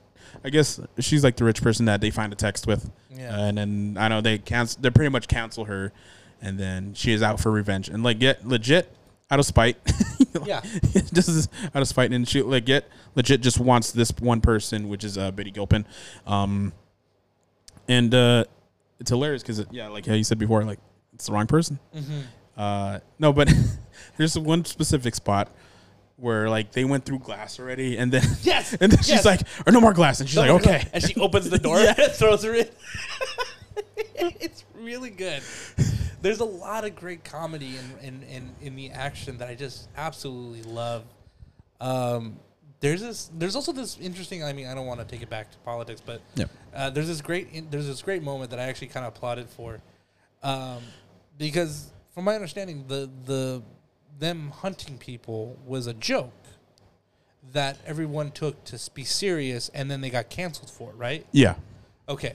[0.44, 3.38] I guess she's like the rich person that they find a text with, Yeah.
[3.40, 4.82] and then I know they cancel.
[4.82, 5.92] They pretty much cancel her,
[6.42, 8.94] and then she is out for revenge and like get legit
[9.30, 9.76] out of spite.
[10.46, 10.60] Yeah.
[11.12, 14.88] this is out of spite, and she like get legit just wants this one person,
[14.88, 15.84] which is uh, Betty Gilpin.
[16.24, 16.72] Um,
[17.90, 18.44] and uh,
[18.98, 20.78] it's hilarious because yeah, like how you said before, like
[21.12, 21.78] it's the wrong person.
[21.94, 22.20] Mm-hmm.
[22.56, 23.52] Uh, no, but
[24.16, 25.48] there's one specific spot
[26.16, 29.72] where like they went through glass already, and then Yes, and then she's like, or
[29.72, 31.94] no more glass, and she's like, okay, And she opens the door Yeah.
[31.98, 32.68] and throws her in.
[34.14, 35.42] it's really good.
[36.22, 39.88] There's a lot of great comedy in, in, in, in the action that I just
[39.96, 41.04] absolutely love.
[41.80, 42.36] Um,
[42.80, 43.30] there's this.
[43.34, 44.44] There's also this interesting.
[44.44, 46.50] I mean, I don't want to take it back to politics, but Yep.
[46.74, 47.70] Uh, there's this great.
[47.70, 49.80] There's this great moment that I actually kind of applauded for,
[50.42, 50.82] um,
[51.38, 53.62] because from my understanding, the the
[54.18, 56.32] them hunting people was a joke
[57.52, 60.96] that everyone took to be serious, and then they got canceled for it.
[60.96, 61.26] Right?
[61.32, 61.54] yeah,
[62.08, 62.34] Okay.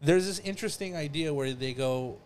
[0.00, 2.18] There's this interesting idea where they go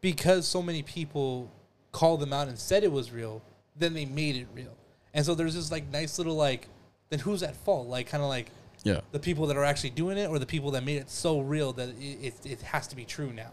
[0.00, 1.50] because so many people
[1.92, 3.42] called them out and said it was real,
[3.76, 4.74] then they made it real.
[5.14, 6.66] And so there's this like nice little like
[7.10, 7.88] then who's at fault?
[7.88, 8.50] Like kind of like
[8.84, 11.40] yeah, the people that are actually doing it or the people that made it so
[11.40, 13.52] real that it, it, it has to be true now.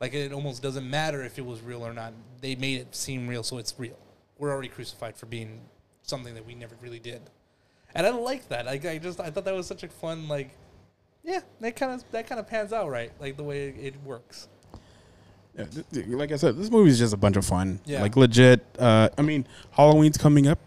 [0.00, 2.12] Like it almost doesn't matter if it was real or not.
[2.40, 3.98] They made it seem real, so it's real.
[4.38, 5.60] We're already crucified for being
[6.02, 7.22] something that we never really did.
[7.94, 8.66] And I like that.
[8.66, 10.50] Like I just I thought that was such a fun like
[11.24, 14.02] yeah, that kind of that kind of pans out right, like the way it, it
[14.04, 14.48] works.
[15.56, 17.78] Yeah, th- like I said, this movie is just a bunch of fun.
[17.84, 18.00] Yeah.
[18.00, 18.64] Like legit.
[18.78, 20.58] Uh, I mean, Halloween's coming up.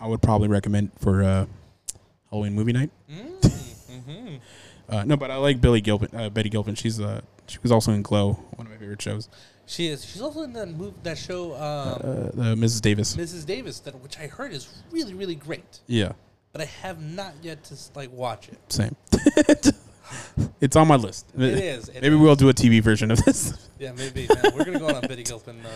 [0.00, 1.46] I would probably recommend for uh,
[2.30, 2.90] Halloween movie night.
[3.10, 4.36] Mm-hmm.
[4.88, 6.08] Uh, no, but I like Billy Gilpin.
[6.12, 6.74] Uh, Betty Gilpin.
[6.74, 9.28] She's uh, she was also in Glow, one of my favorite shows.
[9.64, 10.04] She is.
[10.04, 12.80] She's also in that move that show um, Uh, the Mrs.
[12.80, 13.14] Davis.
[13.16, 13.46] Mrs.
[13.46, 15.78] Davis, that which I heard is really really great.
[15.86, 16.10] Yeah.
[16.50, 18.58] but I have not yet to like watch it.
[18.68, 18.96] Same.
[20.60, 21.26] it's on my list.
[21.36, 21.88] It is.
[21.88, 22.20] It Maybe is.
[22.20, 23.68] we'll do a TV version of this.
[23.78, 24.26] Yeah, maybe.
[24.28, 24.52] Man.
[24.54, 25.68] We're gonna go on a Betty Gilpin uh,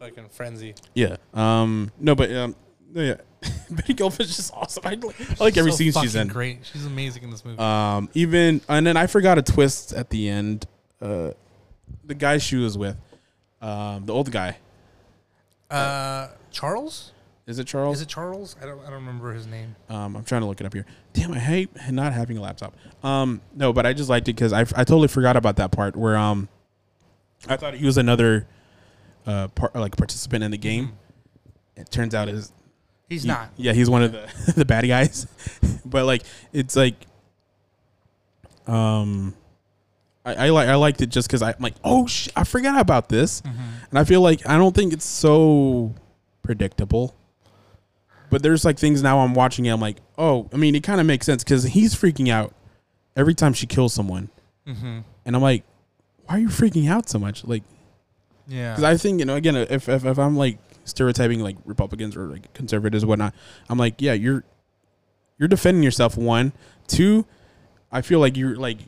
[0.00, 0.74] fucking frenzy.
[0.94, 1.16] yeah.
[1.34, 1.90] Um.
[2.00, 2.56] No, but um.
[2.92, 3.14] No, Yeah.
[3.70, 4.82] Betty Gilpin's just awesome.
[4.84, 6.28] I like, I like every So scene she's fucking in.
[6.28, 6.58] Great.
[6.70, 7.58] She's amazing in this movie.
[7.58, 8.08] Um.
[8.14, 10.66] Even and then I forgot a twist at the end.
[11.00, 11.30] Uh,
[12.04, 12.96] the guy she was with,
[13.62, 14.58] um, the old guy.
[15.70, 17.12] Uh, Charles?
[17.46, 17.96] Is it Charles?
[17.96, 18.56] Is it Charles?
[18.60, 18.80] I don't.
[18.80, 19.74] I don't remember his name.
[19.88, 20.84] Um, I'm trying to look it up here.
[21.14, 22.74] Damn, I hate not having a laptop.
[23.02, 25.96] Um, no, but I just liked it because I, I totally forgot about that part
[25.96, 26.48] where um,
[27.48, 28.46] I thought he was another
[29.26, 30.92] uh part like participant in the game.
[31.76, 32.52] It turns out is
[33.10, 33.50] He's he- not.
[33.58, 35.26] Yeah, he's one of the the bad guys.
[35.84, 36.22] but like,
[36.54, 36.94] it's like,
[38.66, 39.34] um,
[40.24, 43.08] I, I like I liked it just because I'm like, oh sh- I forgot about
[43.08, 43.42] this,
[43.90, 45.94] and I feel like I don't think it's so
[46.42, 47.14] predictable.
[48.30, 49.70] But there's like things now I'm watching it.
[49.70, 52.54] I'm like, oh, I mean, it kind of makes sense because he's freaking out
[53.16, 54.30] every time she kills someone,
[54.68, 55.00] Mm-hmm.
[55.26, 55.64] and I'm like,
[56.26, 57.44] why are you freaking out so much?
[57.44, 57.64] Like,
[58.46, 58.70] Yeah.
[58.72, 62.26] because I think you know, again, if, if if I'm like stereotyping like Republicans or
[62.26, 63.34] like conservatives, whatnot,
[63.68, 64.44] I'm like, yeah, you're
[65.38, 66.16] you're defending yourself.
[66.16, 66.52] One,
[66.86, 67.24] two,
[67.90, 68.78] I feel like you're like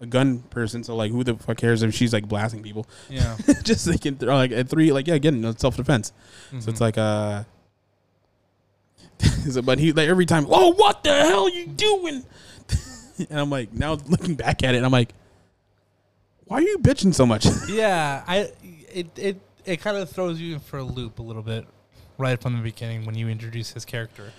[0.00, 2.86] a gun person, so like, who the fuck cares if she's like blasting people?
[3.08, 3.36] yeah.
[3.62, 6.12] Just like, in th- like at three, like yeah, again, self defense.
[6.50, 6.68] So Mhm.
[6.68, 7.44] it's like uh.
[9.50, 12.24] so, but he like every time, oh, what the hell you doing?
[13.30, 15.14] and I'm like, now looking back at it, I'm like,
[16.46, 17.46] why are you bitching so much?
[17.68, 18.24] yeah.
[18.26, 18.50] I.
[18.92, 19.06] It.
[19.16, 19.40] It.
[19.64, 21.66] It kind of throws you in for a loop a little bit,
[22.18, 24.32] right from the beginning when you introduce his character.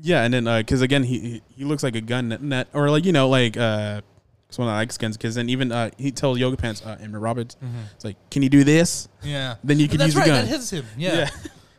[0.00, 3.12] Yeah, and then because again, he he- looks like a gun nut or like you
[3.12, 4.00] know like uh,
[4.48, 7.18] it's one I like skins because then even uh, he tells Yoga Pants uh, Emma
[7.18, 7.56] Roberts,
[7.94, 9.08] it's like, can you do this?
[9.22, 9.56] Yeah.
[9.64, 10.26] Then you can use right.
[10.26, 10.46] That gun.
[10.46, 10.84] hits him.
[10.96, 11.14] Yeah.
[11.16, 11.30] Yeah.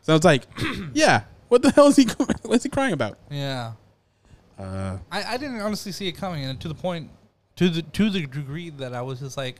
[0.01, 0.47] So it's like,
[0.93, 2.05] yeah, what the hell is he?
[2.43, 3.17] What's he crying about?
[3.29, 3.73] Yeah.
[4.57, 7.09] Uh, I, I didn't honestly see it coming, and to the point,
[7.57, 9.57] to the to the degree that I was just like,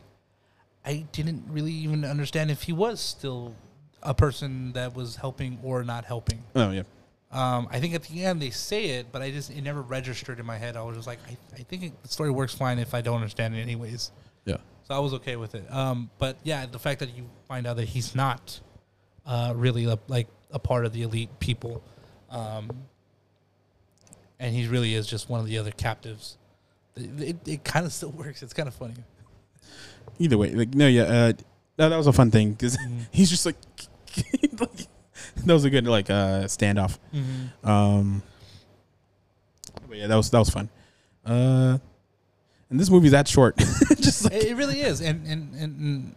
[0.86, 3.56] I didn't really even understand if he was still
[4.04, 6.44] a person that was helping or not helping.
[6.56, 6.84] oh yeah,
[7.32, 10.40] Um, I think at the end they say it, but I just it never registered
[10.40, 10.78] in my head.
[10.78, 13.16] I was just like, I, I think it, the story works fine if I don't
[13.16, 14.12] understand it anyways.
[14.46, 15.66] yeah, So I was okay with it.
[15.74, 18.60] Um, but yeah, the fact that you find out that he's not
[19.26, 21.84] uh, really a, like a part of the elite people,
[22.30, 22.70] um,
[24.40, 26.38] and he really is just one of the other captives.
[26.96, 28.44] It, it, it kind of still works.
[28.44, 28.94] It's kind of funny.
[30.20, 31.34] Either way, like no, yeah, uh,
[31.78, 32.78] no, that was a fun thing because
[33.12, 33.58] he's just like,
[34.60, 34.88] like,
[35.46, 36.98] that was a good like uh standoff.
[37.64, 38.24] Um,
[39.88, 40.70] but yeah, that was that was fun.
[41.26, 41.78] Uh,
[42.70, 43.58] and this movie's that short,
[43.98, 46.16] just like It, it really is, and, and and and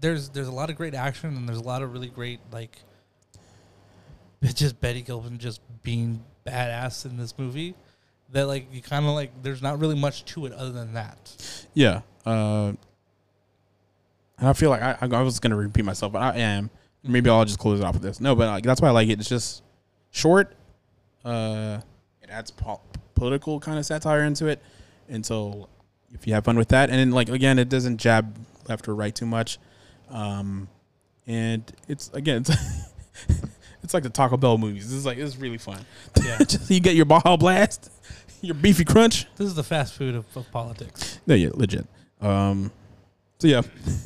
[0.00, 2.76] there's there's a lot of great action, and there's a lot of really great like.
[4.40, 7.74] It's just Betty Gilpin just being badass in this movie.
[8.32, 11.36] That like you kind of like there's not really much to it other than that.
[11.74, 12.00] Yeah.
[12.26, 12.72] Uh,
[14.42, 16.68] and I feel like I, I was gonna repeat myself, but I am.
[17.04, 18.20] Maybe I'll just close it off with this.
[18.20, 19.20] No, but like that's why I like it.
[19.20, 19.62] It's just
[20.10, 20.56] short.
[21.24, 21.78] Uh,
[22.20, 22.80] it adds po-
[23.14, 24.60] political kind of satire into it,
[25.08, 25.68] and so
[26.12, 28.36] if you have fun with that, and then like again, it doesn't jab
[28.68, 29.58] left or right too much.
[30.10, 30.66] Um,
[31.28, 32.50] and it's again, it's
[33.84, 34.88] it's like the Taco Bell movies.
[34.88, 35.86] This is like it's really fun.
[36.20, 36.38] Yeah.
[36.38, 37.92] just you get your Baja Blast,
[38.40, 39.28] your beefy crunch.
[39.36, 41.20] This is the fast food of, of politics.
[41.28, 41.86] No, yeah, legit.
[42.20, 42.72] Um,
[43.42, 43.62] so yeah,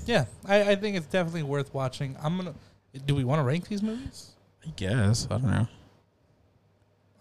[0.06, 2.16] Yeah, I, I think it's definitely worth watching.
[2.22, 2.54] I'm gonna.
[3.04, 4.30] Do we want to rank these movies?
[4.66, 5.68] I guess I don't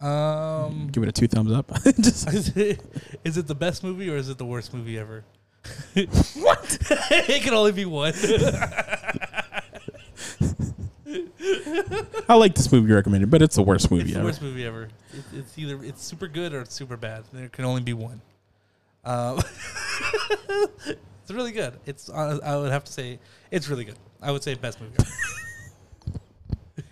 [0.02, 0.08] know.
[0.08, 1.70] Um, Give it a two thumbs up.
[1.84, 2.80] Just is it,
[3.26, 5.26] is it the best movie or is it the worst movie ever?
[6.36, 6.78] what?
[7.12, 8.14] it can only be one.
[12.30, 14.26] I like this movie you recommended, but it's the worst movie it's the ever.
[14.26, 14.84] worst movie ever.
[14.84, 17.26] It, it's either it's super good or it's super bad.
[17.34, 18.22] There can only be one.
[19.04, 19.42] Um,
[21.26, 21.74] it's really good.
[21.88, 23.18] It's uh, I would have to say
[23.50, 23.98] it's really good.
[24.22, 24.94] I would say best movie.
[25.00, 26.20] ever.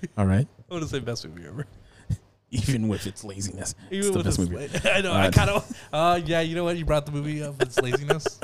[0.17, 1.67] All right, I would say best movie ever.
[2.49, 4.89] even with its laziness, it's Even the with best movie.
[4.89, 5.13] I know.
[5.13, 5.77] I kind of.
[5.93, 6.77] Uh, yeah, you know what?
[6.77, 7.61] You brought the movie up.
[7.61, 8.39] It's laziness.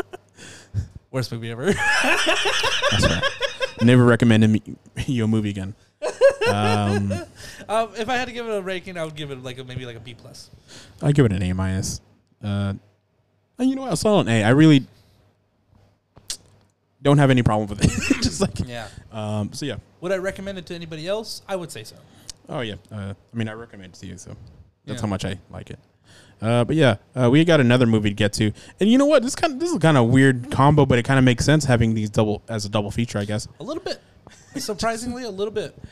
[1.09, 1.73] Worst movie ever.
[1.73, 3.23] That's right.
[3.81, 4.61] Never recommend me,
[5.07, 5.73] you a movie again.
[6.47, 7.11] Um,
[7.67, 9.63] um, if I had to give it a ranking, I would give it like a,
[9.63, 10.51] maybe like a B plus.
[11.01, 11.99] I give it an A minus.
[12.43, 12.73] Uh,
[13.57, 13.91] and you know what?
[13.91, 14.43] I saw an A.
[14.43, 14.85] I really
[17.01, 17.89] don't have any problem with it.
[18.23, 18.87] Just like, Yeah.
[19.11, 19.77] um, so yeah.
[20.01, 21.41] Would I recommend it to anybody else?
[21.47, 21.95] I would say so.
[22.47, 22.75] Oh yeah.
[22.91, 24.31] Uh, I mean, I recommend it to you, so
[24.85, 25.01] that's Yeah.
[25.01, 25.79] how much I like it.
[26.41, 29.23] Uh, but yeah, uh, we got another movie to get to, and you know what?
[29.23, 31.65] This kind of this is kind of weird combo, but it kind of makes sense
[31.65, 33.47] having these double as a double feature, I guess.
[33.59, 34.01] A little bit.
[34.55, 35.77] Surprisingly, a little bit.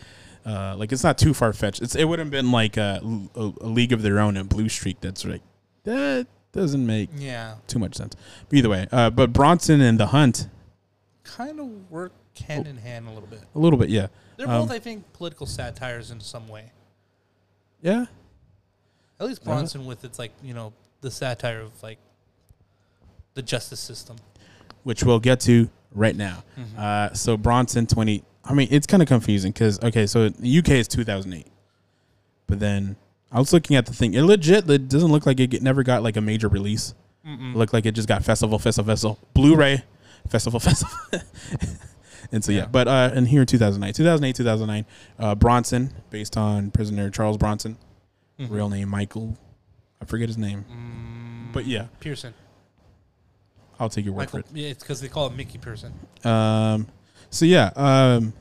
[0.46, 1.82] Uh, like it's not too far fetched.
[1.82, 3.02] It's it would have been like a,
[3.36, 5.02] a, a League of Their Own and Blue Streak.
[5.02, 5.42] That's like
[5.84, 8.16] that doesn't make Yeah, too much sense.
[8.48, 10.48] But either way, uh, but Bronson and the Hunt
[11.28, 12.12] kind of work
[12.48, 13.42] hand in hand a little bit.
[13.56, 16.72] a little bit, yeah, They're Um, both, I think, political satires in some way.
[17.82, 18.06] yeah.
[19.20, 19.44] At least.
[19.44, 21.98] Bronson with its like you know the satire of like
[23.34, 24.18] the justice system.
[24.84, 26.44] which we'll get to right now.
[26.58, 26.80] Mm-hmm.
[26.80, 28.24] Uh, so Bronson twenty.
[28.46, 31.48] I mean, it's kind of confusing because okay, so the UK is two thousand eight,
[32.46, 32.96] but then
[33.32, 34.14] I was looking at the thing.
[34.14, 34.70] It legit.
[34.70, 36.94] It doesn't look like it never got like a major release.
[37.26, 39.84] It looked like it just got festival, festival, festival, Blu-ray,
[40.28, 40.96] festival, festival.
[42.32, 42.66] and so yeah, Yeah.
[42.68, 44.86] but uh, and here in two thousand nine, two thousand eight, two thousand nine,
[45.20, 47.78] uh, Bronson, based on prisoner Charles Bronson,
[48.40, 48.50] Mhm.
[48.50, 49.38] real name Michael.
[50.02, 52.34] I forget his name, Mm, but yeah, Pearson.
[53.80, 55.94] I'll take your word Michael, for yeah, it's because they call him Mickey Pearson.
[56.24, 56.88] Um,
[57.30, 58.34] so yeah, um,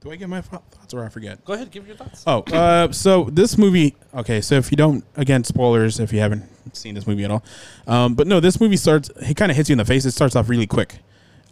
[0.00, 1.44] do I get my thoughts or I forget?
[1.44, 2.22] Go ahead, give your thoughts.
[2.26, 3.96] Oh, uh, so this movie.
[4.14, 6.44] Okay, so if you don't, again, spoilers if you haven't
[6.76, 7.44] seen this movie at all.
[7.86, 9.10] Um, but no, this movie starts.
[9.16, 10.04] It kind of hits you in the face.
[10.04, 10.96] It starts off really quick.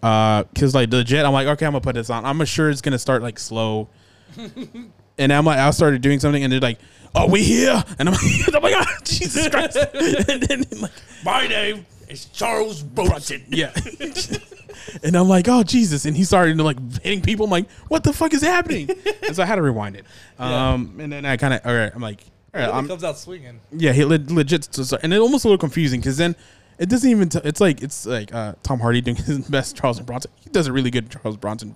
[0.02, 2.24] Uh, cause like legit, I'm like, okay, I'm gonna put this on.
[2.24, 3.88] I'm sure it's gonna start like slow.
[5.18, 6.78] and I'm like, I started doing something, and they're like,
[7.14, 10.92] "Oh, we here?" And I'm like, "Oh my god, Jesus Christ!" and then like,
[11.24, 13.44] My name is Charles Bronson.
[13.48, 13.72] yeah.
[15.02, 16.04] and I'm like, oh Jesus!
[16.04, 17.44] And he started like hitting people.
[17.44, 18.90] I'm like, what the fuck is happening?
[19.26, 20.04] and so I had to rewind it.
[20.38, 20.72] Yeah.
[20.72, 22.20] Um, and then I kind of, all right, I'm like,
[22.56, 23.60] Really I'm, comes out swinging.
[23.72, 24.68] yeah, he le- legit,
[25.02, 26.36] and it almost a little confusing because then
[26.78, 27.28] it doesn't even.
[27.28, 30.30] T- it's like it's like uh, Tom Hardy doing his best Charles Bronson.
[30.36, 31.74] He does a really good Charles Bronson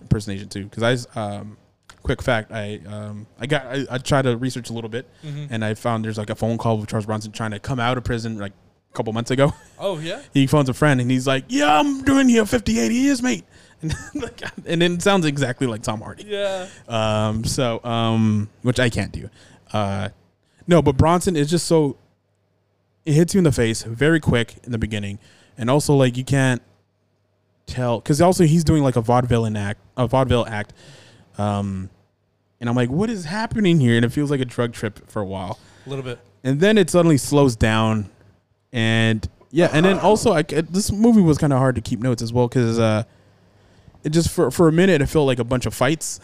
[0.00, 0.64] impersonation too.
[0.64, 1.56] Because I, um,
[2.02, 5.64] quick fact, I um, I got I, I tried to research a little bit, and
[5.64, 8.04] I found there's like a phone call with Charles Bronson trying to come out of
[8.04, 9.52] prison like a couple months ago.
[9.78, 10.22] Oh yeah.
[10.32, 13.44] he phones a friend and he's like, "Yeah, I'm doing here 58 years, mate."
[13.82, 16.24] And, like, and then it sounds exactly like Tom Hardy.
[16.26, 16.66] Yeah.
[16.88, 19.28] Um, so, um, which I can't do.
[19.72, 20.08] Uh,
[20.66, 21.96] no, but Bronson is just so
[23.04, 25.18] it hits you in the face very quick in the beginning,
[25.58, 26.62] and also like you can't
[27.66, 30.72] tell because also he's doing like a vaudeville act, a vaudeville act.
[31.38, 31.90] Um,
[32.60, 33.96] and I'm like, what is happening here?
[33.96, 36.18] And it feels like a drug trip for a while, A little bit.
[36.42, 38.08] and then it suddenly slows down,
[38.72, 42.22] and yeah, and then also I, this movie was kind of hard to keep notes
[42.22, 43.04] as well because uh,
[44.04, 46.18] it just for for a minute it felt like a bunch of fights.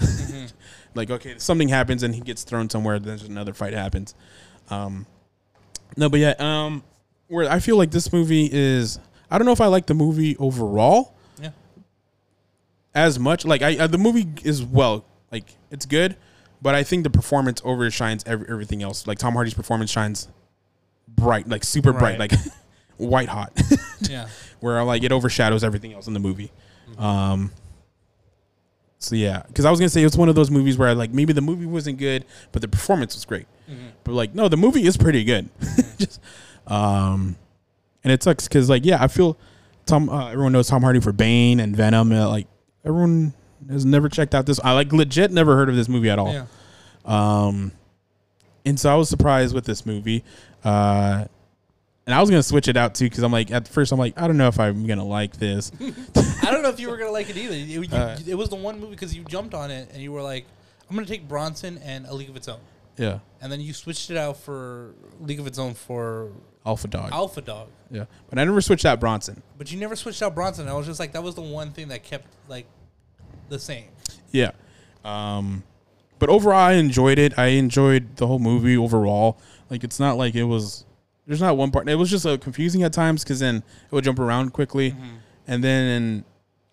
[0.94, 2.98] like okay, something happens and he gets thrown somewhere.
[2.98, 4.14] Then there's another fight happens.
[4.70, 5.06] Um,
[5.96, 6.82] no, but yeah, um,
[7.28, 8.98] where I feel like this movie is,
[9.30, 11.50] I don't know if I like the movie overall Yeah.
[12.94, 13.44] as much.
[13.44, 16.16] Like I, uh, the movie is well, like it's good,
[16.60, 19.06] but I think the performance overshines every, everything else.
[19.06, 20.28] Like Tom Hardy's performance shines
[21.08, 22.32] bright, like super bright, like
[22.96, 23.52] white hot,
[24.08, 24.28] Yeah.
[24.60, 26.52] where like it overshadows everything else in the movie.
[26.98, 27.50] Um.
[29.02, 31.10] So yeah, because I was gonna say it's one of those movies where I like
[31.10, 33.46] maybe the movie wasn't good, but the performance was great.
[34.04, 35.48] But like no, the movie is pretty good.
[35.98, 36.20] Just
[36.66, 37.36] um,
[38.04, 39.36] and it sucks because like yeah, I feel
[39.86, 40.08] Tom.
[40.08, 42.12] Uh, everyone knows Tom Hardy for Bane and Venom.
[42.12, 42.46] Uh, like
[42.84, 43.32] everyone
[43.70, 44.60] has never checked out this.
[44.62, 46.32] I like legit never heard of this movie at all.
[46.32, 46.46] Yeah.
[47.04, 47.72] Um,
[48.64, 50.22] and so I was surprised with this movie.
[50.64, 51.26] Uh,
[52.06, 54.20] and I was gonna switch it out too because I'm like at first I'm like
[54.20, 55.70] I don't know if I'm gonna like this.
[55.80, 57.54] I don't know if you were gonna like it either.
[57.54, 60.12] It, you- Uh, it was the one movie because you jumped on it and you
[60.12, 60.46] were like,
[60.90, 62.60] "I'm gonna take Bronson and A League of Its Own,"
[62.96, 66.30] yeah, and then you switched it out for League of Its Own for
[66.66, 67.10] Alpha Dog.
[67.12, 67.68] Alpha Dog.
[67.90, 69.42] yeah, but I never switched out Bronson.
[69.58, 70.68] But you never switched out Bronson.
[70.68, 72.66] I was just like, that was the one thing that kept like
[73.48, 73.86] the same.
[74.30, 74.52] Yeah.
[75.04, 75.62] Um,
[76.18, 77.36] but overall, I enjoyed it.
[77.38, 79.38] I enjoyed the whole movie overall.
[79.70, 80.84] Like, it's not like it was.
[81.26, 81.88] There's not one part.
[81.88, 84.94] It was just uh, confusing at times because then it would jump around quickly,
[85.46, 86.24] and then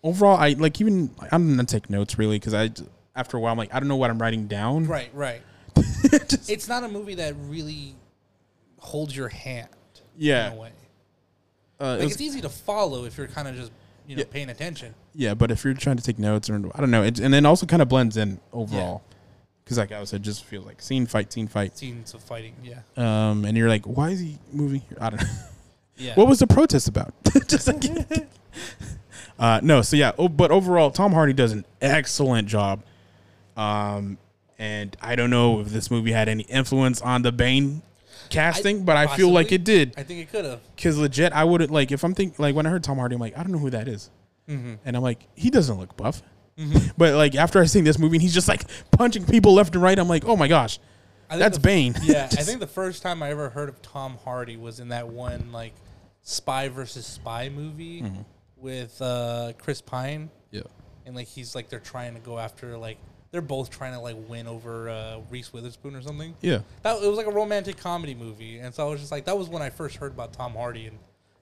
[0.02, 2.70] overall, I like even I'm gonna take notes really because I
[3.14, 4.86] after a while I'm like I don't know what I'm writing down.
[4.86, 5.40] Right, right.
[5.76, 7.94] it's not a movie that really
[8.78, 9.68] holds your hand.
[10.16, 10.48] Yeah.
[10.48, 10.70] In a way.
[11.80, 13.70] Uh, it Like was- it's easy to follow if you're kind of just
[14.06, 14.26] you know Yeah.
[14.30, 14.94] paying attention.
[15.14, 17.46] yeah, but if you're trying to take notes or I don't know, it, and then
[17.46, 19.02] also kind of blends in overall
[19.70, 21.78] because like I said, it just feels like scene fight, scene fight.
[21.78, 22.56] Scenes of fighting.
[22.60, 22.80] Yeah.
[22.96, 24.98] Um, and you're like, why is he moving here?
[25.00, 25.28] I don't know.
[25.96, 26.14] Yeah.
[26.14, 27.12] What was the protest about?
[27.46, 27.84] Just like,
[29.38, 29.82] uh, no.
[29.82, 32.82] So yeah, oh, but overall, Tom Hardy does an excellent job.
[33.54, 34.16] Um,
[34.58, 37.82] and I don't know if this movie had any influence on the Bane
[38.30, 39.92] casting, but I feel like it did.
[39.98, 40.60] I think it could have.
[40.82, 43.20] Cause legit, I wouldn't like if I'm thinking like when I heard Tom Hardy, I'm
[43.20, 44.08] like, I don't know who that is.
[44.48, 44.76] Mm-hmm.
[44.86, 46.22] and I'm like, he doesn't look buff.
[46.96, 49.82] But like after I seen this movie, and he's just like punching people left and
[49.82, 49.98] right.
[49.98, 50.78] I'm like, oh my gosh,
[51.28, 51.94] that's the- Bane.
[52.02, 55.08] Yeah, I think the first time I ever heard of Tom Hardy was in that
[55.08, 55.72] one like
[56.22, 58.20] spy versus spy movie Mm-hmm.
[58.56, 60.62] with uh, Chris Pine, yeah,
[61.06, 62.98] and like he's like they're trying to go after like
[63.30, 66.34] they're both trying to like win over uh, Reese Witherspoon or something.
[66.40, 66.60] Yeah.
[66.82, 69.38] That it was like a romantic comedy movie, and so I was just like, that
[69.38, 70.98] was when I first heard about Tom Hardy, and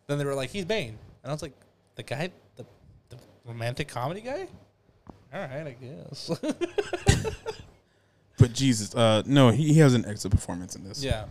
[0.06, 1.54] then they were like, he's Bane, and I was like,
[1.96, 2.66] the guy, the,
[3.08, 3.16] the
[3.46, 4.48] romantic comedy guy.
[5.33, 6.31] All right, I guess.
[8.39, 11.03] But Jesus, uh, no, he, he has an exit performance in this.
[11.03, 11.24] yeah,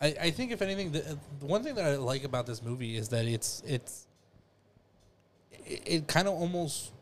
[0.00, 2.96] I, I think if anything, the, the one thing that I like about this movie
[2.96, 4.06] is that it's it's
[5.64, 6.92] it, it kind of almost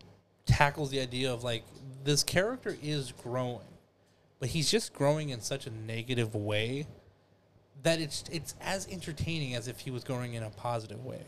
[0.47, 1.65] tackles the idea of like
[2.03, 3.61] this character is growing,
[4.41, 6.87] but he's just growing in such a negative way
[7.83, 11.25] that it's it's as entertaining as if he was growing in a positive way.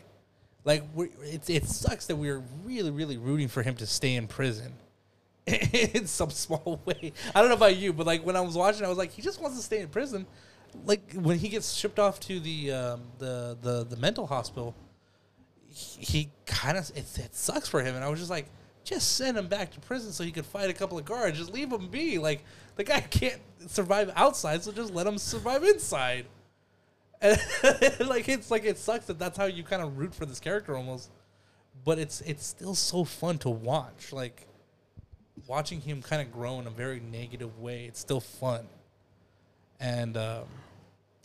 [0.67, 4.75] Like we're, it sucks that we're really really rooting for him to stay in prison.
[5.47, 7.13] in some small way.
[7.33, 9.23] I don't know about you, but like when I was watching, I was like, he
[9.23, 10.27] just wants to stay in prison.
[10.85, 14.75] Like when he gets shipped off to the um, the, the the mental hospital,
[15.69, 18.47] he, he kind of it, it sucks for him, and I was just like,
[18.83, 21.39] just send him back to prison so he could fight a couple of guards.
[21.39, 22.19] Just leave him be.
[22.19, 22.45] Like
[22.75, 26.27] the guy can't survive outside, so just let him survive inside.
[28.01, 30.77] Like it's like it sucks that that's how you kind of root for this character
[30.77, 31.11] almost,
[31.85, 34.13] but it's it's still so fun to watch.
[34.13, 34.47] Like
[35.47, 37.85] watching him kind of grow in a very negative way.
[37.87, 38.67] It's still fun,
[39.81, 40.45] and um,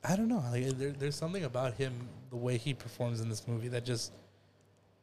[0.04, 0.44] I don't know.
[0.52, 1.94] Like there, there's something about him,
[2.30, 4.12] the way he performs in this movie, that just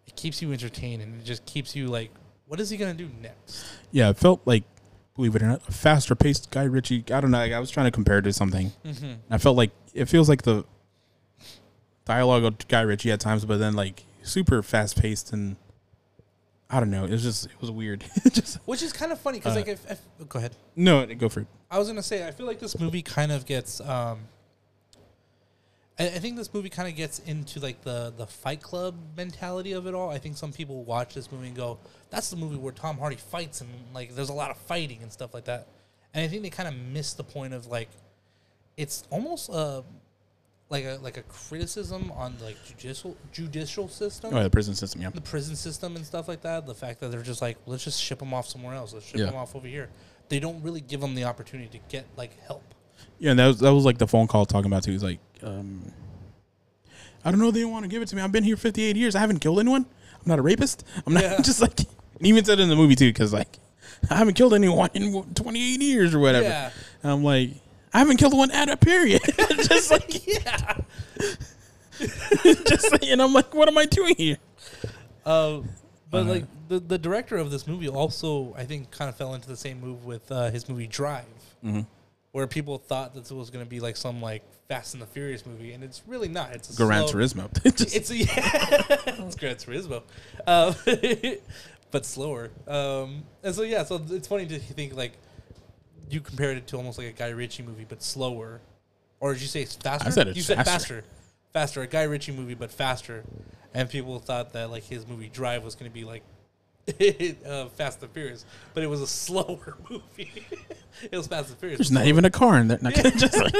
[0.07, 2.11] it keeps you entertained and it just keeps you like,
[2.47, 3.65] what is he gonna do next?
[3.93, 4.65] Yeah, it felt like,
[5.15, 7.05] believe it or not, a faster paced Guy Ritchie.
[7.13, 7.39] I don't know.
[7.39, 8.73] Like, I was trying to compare it to something.
[8.85, 9.13] Mm-hmm.
[9.31, 10.65] I felt like it feels like the
[12.09, 15.55] dialogue of Guy Ritchie at times, but then like super fast paced and
[16.71, 17.05] I don't know.
[17.05, 18.05] It was just it was weird.
[18.33, 20.55] Just Which is kind of funny because Uh, like if, if go ahead.
[20.77, 21.47] no, go for it.
[21.71, 23.81] I was gonna say I feel like this movie kind of gets.
[23.81, 24.19] Um,
[25.99, 29.73] I, I think this movie kind of gets into like the the Fight Club mentality
[29.73, 30.11] of it all.
[30.11, 31.79] I think some people watch this movie and go,
[32.11, 35.11] "That's the movie where Tom Hardy fights and like there's a lot of fighting and
[35.11, 35.69] stuff like that."
[36.13, 37.89] And I think they kind of miss the point of like,
[38.77, 39.83] it's almost uh
[40.71, 45.01] like a like a criticism on like judicial judicial system Oh, the prison system.
[45.03, 46.67] Yeah, the prison system and stuff like that.
[46.67, 48.93] The fact that they're just like, let's just ship them off somewhere else.
[48.93, 49.27] Let's ship Yeah.
[49.27, 49.89] them off over here.
[50.29, 52.75] They don't really give them the opportunity to get like help.
[53.19, 53.31] yeah.
[53.31, 54.93] And that was that was like the phone call talking about too.
[54.93, 55.91] He's like, um,
[57.25, 57.51] I don't know.
[57.51, 58.23] They don't want to give it to me.
[58.23, 59.15] I've been here 58 years.
[59.17, 59.87] I haven't killed anyone.
[60.15, 60.85] I'm not a rapist.
[61.07, 61.41] I'm not Yeah.
[61.43, 61.79] just like.
[61.81, 61.89] And
[62.27, 63.59] he even said it in the movie too, because like
[64.11, 66.47] I haven't killed anyone in 28 years or whatever.
[66.47, 66.71] Yeah.
[67.03, 67.51] And I'm like,
[67.93, 69.23] I haven't killed one at a period.
[69.39, 70.77] just like yeah.
[71.99, 74.39] just like, and I'm like, what am I doing here?
[75.25, 75.61] Uh,
[76.11, 76.31] but Uh-huh.
[76.31, 79.57] like the the director of this movie also, I think, kind of fell into the
[79.57, 81.25] same move with uh, his movie Drive,
[81.65, 81.87] Mhm.
[82.33, 85.07] where people thought that it was going to be like some like Fast and the
[85.07, 86.55] Furious movie, and it's really not.
[86.55, 87.49] It's a Gran slow- Turismo.
[87.65, 88.25] It's a, yeah,
[89.25, 90.03] it's Gran Turismo,
[90.47, 90.75] um,
[91.91, 92.51] but slower.
[92.67, 95.13] Um, and so yeah, so it's funny to think like
[96.11, 98.61] you compared it to almost like a Guy Ritchie movie, but slower.
[99.21, 100.11] Or did you say it's faster?
[100.11, 100.71] said it's you said faster.
[100.73, 101.05] faster,
[101.53, 101.83] faster.
[101.83, 103.25] A Guy Ritchie movie, but faster.
[103.75, 106.23] And people thought that like his movie Drive was going to be like
[107.47, 108.45] uh, Fast and Furious,
[108.75, 110.47] but it was a slower movie.
[111.11, 111.79] it was Fast and Furious.
[111.79, 112.09] There's not slower.
[112.09, 112.79] even a car in there.
[112.79, 113.55] Just like,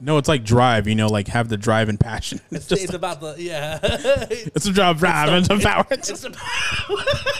[0.00, 0.86] no, it's like drive.
[0.88, 2.40] You know, like have the drive and passion.
[2.50, 3.78] It's, Just it's like- about the yeah.
[3.82, 5.86] it's a drive, drive, and some power.
[5.90, 6.36] It's about,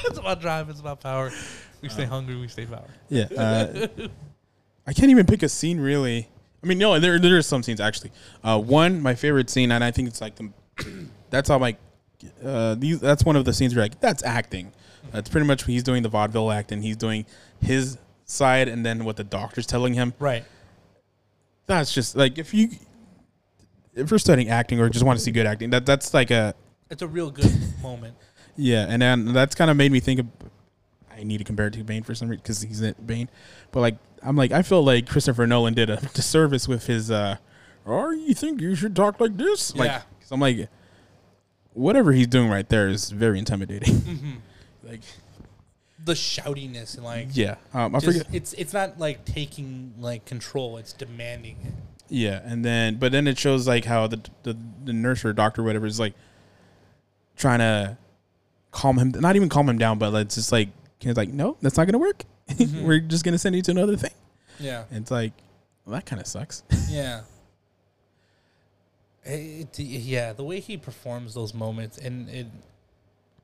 [0.05, 0.69] it's about drive.
[0.71, 1.31] It's about power.
[1.81, 2.37] We stay hungry.
[2.37, 2.89] We stay power.
[3.09, 3.89] Yeah, uh,
[4.87, 6.29] I can't even pick a scene really.
[6.63, 8.13] I mean, no, there there are some scenes actually.
[8.45, 10.51] Uh, one, my favorite scene, and I think it's like the
[11.31, 11.77] that's how my
[12.45, 14.73] uh, these that's one of the scenes where like that's acting.
[15.13, 17.25] That's pretty much he's doing the vaudeville act, and he's doing
[17.61, 20.15] his side, and then what the doctor's telling him.
[20.19, 20.45] Right.
[21.67, 22.71] That's just like if you
[23.95, 26.55] if you're studying acting or just want to see good acting, that that's like a
[26.91, 27.53] It's a real good
[27.83, 28.17] moment.
[28.57, 30.27] yeah, and then that's kind of made me think of.
[31.21, 33.29] I need to compare it to Bane for some reason because he's in Bane,
[33.73, 37.11] but like I'm like I feel like Christopher Nolan did a disservice with his.
[37.11, 37.37] uh
[37.85, 39.75] Or you think you should talk like this?
[39.77, 40.03] Like, Yeah.
[40.21, 40.69] 'cause I'm like,
[41.75, 43.95] whatever he's doing right there is very intimidating.
[43.95, 44.31] Mm-hmm.
[44.89, 45.01] like,
[46.05, 48.35] The shoutiness and like yeah, um, I just, forget.
[48.35, 50.77] it's it's not like taking like control.
[50.79, 51.73] It's demanding it.
[52.09, 55.63] Yeah, and then but then it shows like how the the, the nurse or doctor
[55.63, 56.15] or whatever is like
[57.37, 57.97] trying to
[58.73, 60.69] calm him, not even calm him down, but it's just like
[61.01, 62.25] he's like, no, that's not gonna work.
[62.51, 62.83] Mhm.
[62.83, 64.11] We're just gonna send you to another thing.
[64.59, 64.85] Yeah.
[64.91, 65.33] And it's like,
[65.85, 66.63] well, that kind of sucks.
[66.91, 67.23] Yeah.
[69.23, 72.47] It, yeah, the way he performs those moments and it,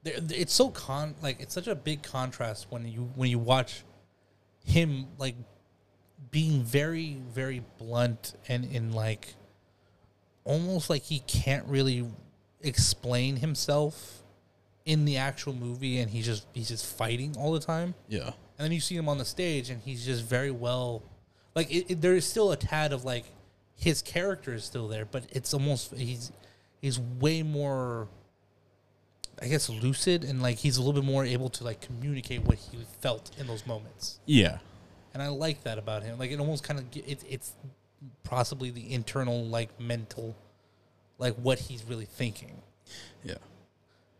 [0.05, 3.83] it's so con like it's such a big contrast when you when you watch
[4.65, 5.35] him like
[6.31, 9.35] being very very blunt and in like
[10.45, 12.07] almost like he can't really
[12.63, 14.23] explain himself
[14.87, 17.95] in the actual movie and he's just he's just fighting all the time.
[18.09, 18.31] Yeah.
[18.59, 21.03] And then you see him on the stage and he's just very well
[21.55, 23.25] like it, it, there is still a tad of like
[23.75, 26.33] his character is still there, but it's almost he's
[26.81, 28.09] he's way more
[29.43, 32.57] I guess lucid and like he's a little bit more able to like communicate what
[32.57, 34.21] he felt in those moments.
[34.25, 34.59] Yeah.
[35.13, 36.19] And I like that about him.
[36.19, 37.53] Like it almost kind of it, it's
[38.23, 40.37] possibly the internal like mental
[41.19, 42.63] like what he's really thinking.
[43.25, 43.39] Yeah.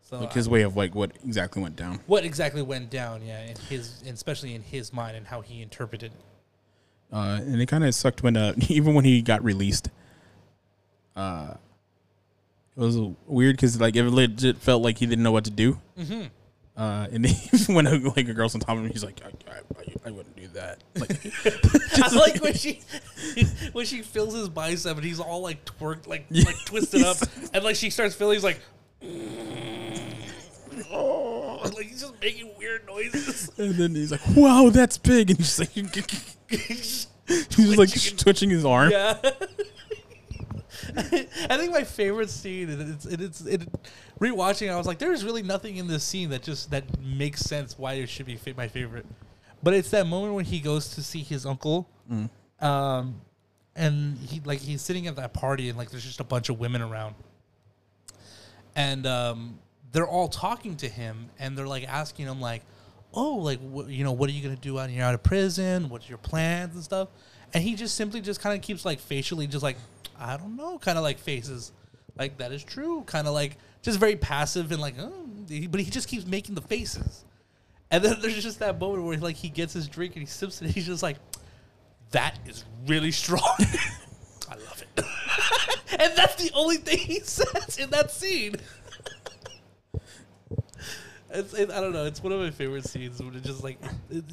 [0.09, 1.99] So Like his way of like what exactly went down.
[2.07, 5.63] what exactly went down, yeah, in his and especially in his mind and how he
[5.63, 6.13] interpreted.
[7.13, 9.89] Uh, and it kind of sucked when uh, even when he got released.
[11.17, 11.55] Uh,
[12.77, 12.97] it was
[13.27, 15.81] weird because like it legit felt like he didn't know what to do.
[15.99, 16.23] Mm-hmm.
[16.77, 19.51] Uh, and then when a, like a girl's on top of him, he's like, I,
[19.51, 20.83] I, I, I wouldn't do that.
[20.97, 22.81] Like, I like when she
[23.73, 26.45] when she feels his bicep and he's all like twerked, like Yeah.
[26.45, 27.17] like twisted up,
[27.55, 28.61] and like she starts feeling, he's like,
[31.75, 33.51] like he's just making weird noises.
[33.59, 35.71] and then he's like, wow, that's big, and he's like,
[36.49, 38.17] He's he's like Twitching.
[38.19, 38.91] twitching his arm.
[38.93, 39.19] yeah.
[40.97, 43.63] I think my favorite scene, and it's it, it's it,
[44.21, 44.71] rewatching.
[44.71, 47.95] I was like, there's really nothing in this scene that just that makes sense why
[47.95, 49.07] it should be fa- my favorite.
[49.63, 51.89] But it's that moment when he goes to see his uncle,
[52.61, 53.21] um,
[53.75, 56.61] and he like he's sitting at that party, and like there's just a bunch of
[56.61, 57.15] women around,
[58.77, 59.59] and um,
[59.93, 62.63] they're all talking to him, and they're like asking him like,
[63.15, 65.89] oh, like wh- you know, what are you gonna do when you're out of prison?
[65.89, 67.09] What's your plans and stuff?
[67.55, 69.77] And he just simply just kind of keeps like facially just like
[70.19, 71.73] I don't know, kind of like faces,
[72.19, 75.13] like that is true, kind of like just very passive and like, oh,
[75.71, 77.25] but he just keeps making the faces.
[77.91, 80.61] And then there's just that moment where like he gets his drink and he sips
[80.61, 80.67] it.
[80.67, 81.17] And he's just like,
[82.11, 83.43] "That is really strong.
[84.49, 85.05] I love it."
[86.01, 88.57] and that's the only thing he says in that scene.
[91.31, 92.05] It's, it, I don't know.
[92.07, 93.23] It's one of my favorite scenes.
[93.23, 93.79] When it's just like,
[94.11, 94.25] it,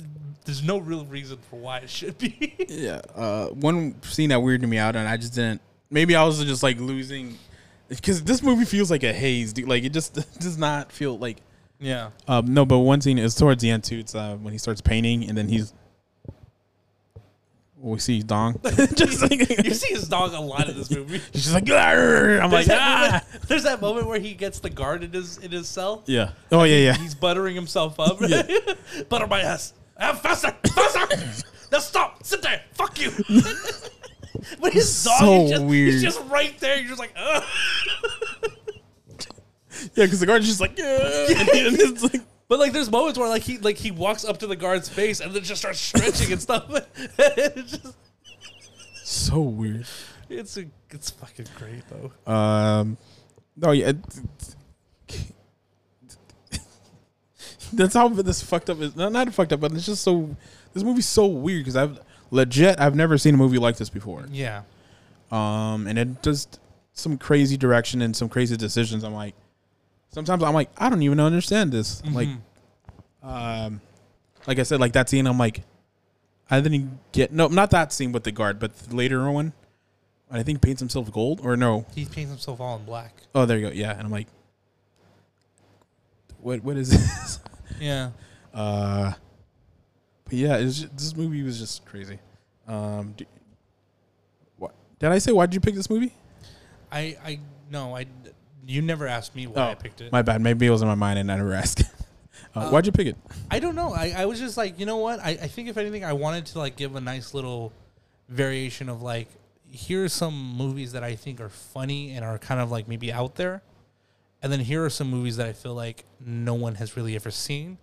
[0.45, 2.55] there's no real reason for why it should be.
[2.69, 3.01] Yeah.
[3.15, 5.61] Uh, one scene that weirded me out, and I just didn't.
[5.89, 7.37] Maybe I was just like losing,
[7.89, 9.53] because this movie feels like a haze.
[9.53, 9.67] Dude.
[9.67, 11.37] Like it just does not feel like.
[11.79, 12.09] yeah.
[12.27, 13.99] Um, no, but one scene is towards the end too.
[13.99, 15.73] It's uh, when he starts painting, and then he's.
[17.83, 18.57] We see his Dong.
[18.95, 21.19] just like, you see his dog a lot in this movie.
[21.33, 23.01] He's just like, "Arr!" I'm like, There's that, ah.
[23.01, 26.01] moment, there's that moment where he gets the guard in his in his cell.
[26.05, 26.31] Yeah.
[26.49, 26.93] Oh yeah, yeah.
[26.95, 28.19] He's buttering himself up.
[28.21, 28.43] Yeah.
[29.09, 29.73] Butter my ass.
[29.99, 31.43] Ah, faster, faster.
[31.73, 32.23] now stop.
[32.25, 32.61] Sit there.
[32.71, 33.11] Fuck you.
[34.61, 35.91] but his dog So is just, weird.
[35.91, 36.77] he's just right there.
[36.77, 37.43] You're just like, Ugh.
[39.95, 40.85] Yeah, because the guard's just like, yeah.
[40.85, 44.47] and it's like, But like, there's moments where like he like he walks up to
[44.47, 46.65] the guard's face and then just starts stretching and stuff.
[47.17, 47.95] it's just
[49.03, 49.85] so weird.
[50.29, 52.11] it's a, it's fucking great though.
[52.31, 52.97] Um,
[53.55, 53.93] no, yeah.
[57.73, 58.95] That's how this fucked up is.
[58.95, 60.35] No, not fucked up, but it's just so.
[60.73, 61.99] This movie's so weird because I've
[62.31, 64.25] legit I've never seen a movie like this before.
[64.31, 64.63] Yeah.
[65.31, 66.59] Um, and it just
[66.93, 69.03] some crazy direction and some crazy decisions.
[69.03, 69.35] I'm like,
[70.13, 72.01] sometimes I'm like, I don't even understand this.
[72.05, 72.29] Like,
[73.21, 73.81] um,
[74.47, 75.63] like I said, like that scene, I'm like,
[76.49, 79.53] I didn't get no, not that scene with the guard, but the later one.
[80.31, 81.85] I think paints himself gold or no?
[81.93, 83.13] He paints himself all in black.
[83.35, 83.73] Oh, there you go.
[83.73, 84.27] Yeah, and I'm like,
[86.39, 86.63] what?
[86.63, 87.39] What is this?
[87.79, 88.11] Yeah.
[88.51, 89.13] Uh,
[90.25, 92.17] but yeah, it's just, this movie was just crazy.
[92.67, 93.27] Um, d
[94.57, 95.31] what did I say?
[95.31, 96.13] Why did you pick this movie?
[96.91, 97.39] I I
[97.69, 98.05] no I
[98.65, 100.11] you never asked me why I Oh, picked it.
[100.11, 100.41] My bad.
[100.41, 101.83] Maybe it was in my mind and I never asked.
[102.55, 103.17] uh, why'd you pick it?
[103.51, 103.93] I don't know.
[103.93, 105.19] I, I was just like, you know what?
[105.19, 107.73] I, I think if anything, I wanted to like give a nice little
[108.29, 109.27] variation of like,
[109.69, 113.35] here's some movies that I think are funny and are kind of like maybe out
[113.35, 113.61] there,
[114.41, 117.31] and then here are some movies that I feel like no one has really ever
[117.31, 117.77] seen,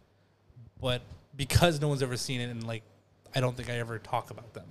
[0.81, 1.03] but
[1.37, 2.83] because no one's ever seen it and like,
[3.35, 4.67] I don't think I ever talk about them.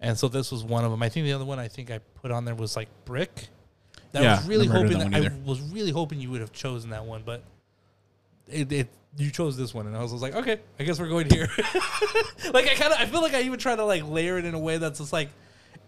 [0.00, 1.02] And so this was one of them.
[1.02, 3.48] I think the other one I think I put on there was like Brick.
[4.14, 6.20] That Yeah, I was really never heard of hoping that that, I was really hoping
[6.20, 7.42] you would have chosen that one, but
[8.48, 11.28] it, it you chose this one, and I was, like, okay, I guess we're going
[11.30, 11.48] here.
[12.52, 14.54] like I kind of I feel like I even try to like layer it in
[14.54, 15.30] a way that's just like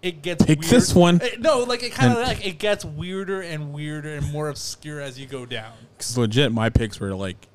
[0.03, 0.71] it gets Pick weird.
[0.71, 1.21] this one.
[1.23, 5.01] Eh, no, like it kind of like it gets weirder and weirder and more obscure
[5.01, 5.73] as you go down.
[5.97, 7.49] Because legit, my picks were like,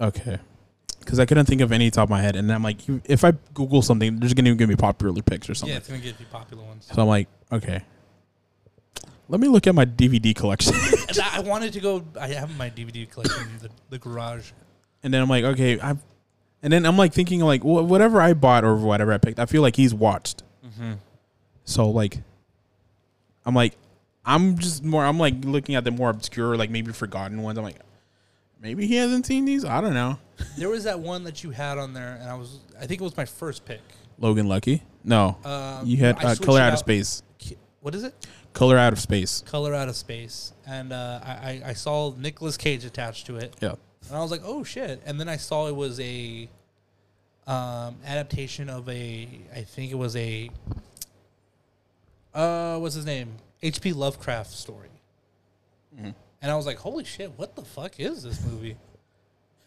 [0.00, 0.38] okay,
[1.00, 3.32] because I couldn't think of any top of my head, and I'm like, if I
[3.52, 5.72] Google something, there's gonna even give me popular picks or something.
[5.72, 6.90] Yeah, it's gonna give you popular ones.
[6.92, 7.82] So I'm like, okay,
[9.28, 10.74] let me look at my DVD collection,
[11.08, 12.04] And I wanted to go.
[12.20, 14.50] I have my DVD collection in the, the garage.
[15.02, 15.90] and then I'm like, okay, I,
[16.62, 19.46] and then I'm like thinking like, wh- whatever I bought or whatever I picked, I
[19.46, 20.42] feel like he's watched.
[20.66, 20.92] Mm-hmm.
[21.64, 22.18] So like,
[23.46, 23.76] I'm like,
[24.24, 25.04] I'm just more.
[25.04, 27.58] I'm like looking at the more obscure, like maybe forgotten ones.
[27.58, 27.80] I'm like,
[28.60, 29.62] Maybe he hasn't seen these.
[29.64, 30.18] I don't know.
[30.58, 33.04] There was that one that you had on there, and I was I think it
[33.04, 33.80] was my first pick.
[34.18, 34.82] Logan Lucky.
[35.04, 37.22] No, Um, you had I uh, switched Color it Out of out- Space.
[37.38, 38.26] Ki- What is it?
[38.54, 39.42] Color Out of Space.
[39.46, 43.74] Color Out of Space, and uh, I, I saw Nicolas Cage attached to it, Yeah.
[44.08, 45.02] and I was like, oh shit!
[45.04, 46.48] And then I saw it was a
[47.46, 50.50] um, adaptation of a I think it was a
[52.32, 53.92] uh what's his name H.P.
[53.92, 54.88] Lovecraft story,
[55.98, 57.32] and I was like, holy shit!
[57.36, 58.76] What the fuck is this movie?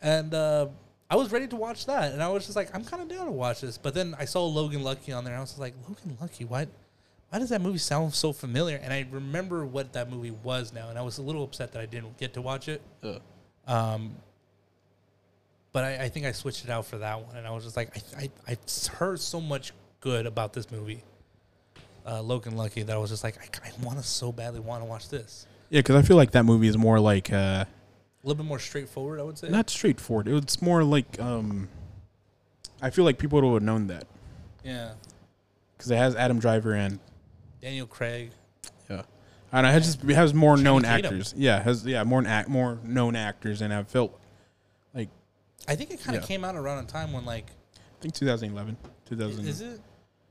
[0.02, 0.68] and uh,
[1.10, 3.26] I was ready to watch that, and I was just like, I'm kind of down
[3.26, 3.78] to watch this.
[3.78, 6.68] But then I saw Logan Lucky on there, and I was like, Logan Lucky, what?
[7.30, 8.78] Why does that movie sound so familiar?
[8.78, 11.82] And I remember what that movie was now, and I was a little upset that
[11.82, 12.82] I didn't get to watch it.
[13.68, 14.16] Um,
[15.74, 17.76] but I, I think I switched it out for that one, and I was just
[17.76, 21.04] like, I, I I've heard so much good about this movie,
[22.06, 24.82] uh, Logan Lucky, that I was just like, I, I want to so badly want
[24.82, 25.46] to watch this.
[25.70, 27.68] Yeah, because I feel like that movie is more like uh, A
[28.24, 29.50] little bit more straightforward, I would say.
[29.50, 30.30] not straightforward.
[30.30, 31.68] It's more like um,
[32.82, 34.06] I feel like people would have known that
[34.64, 34.92] yeah,
[35.78, 37.00] because it has Adam Driver and
[37.62, 38.32] Daniel Craig.
[38.90, 39.04] yeah,
[39.52, 41.06] and it has just it has more known Tatum.
[41.06, 41.34] actors.
[41.38, 44.20] Yeah, has yeah more act more known actors, and I felt
[44.94, 45.10] like
[45.68, 46.28] I think it kind of Yeah.
[46.28, 49.48] came out around a time when like I think 2011, 2000.
[49.48, 49.82] is it?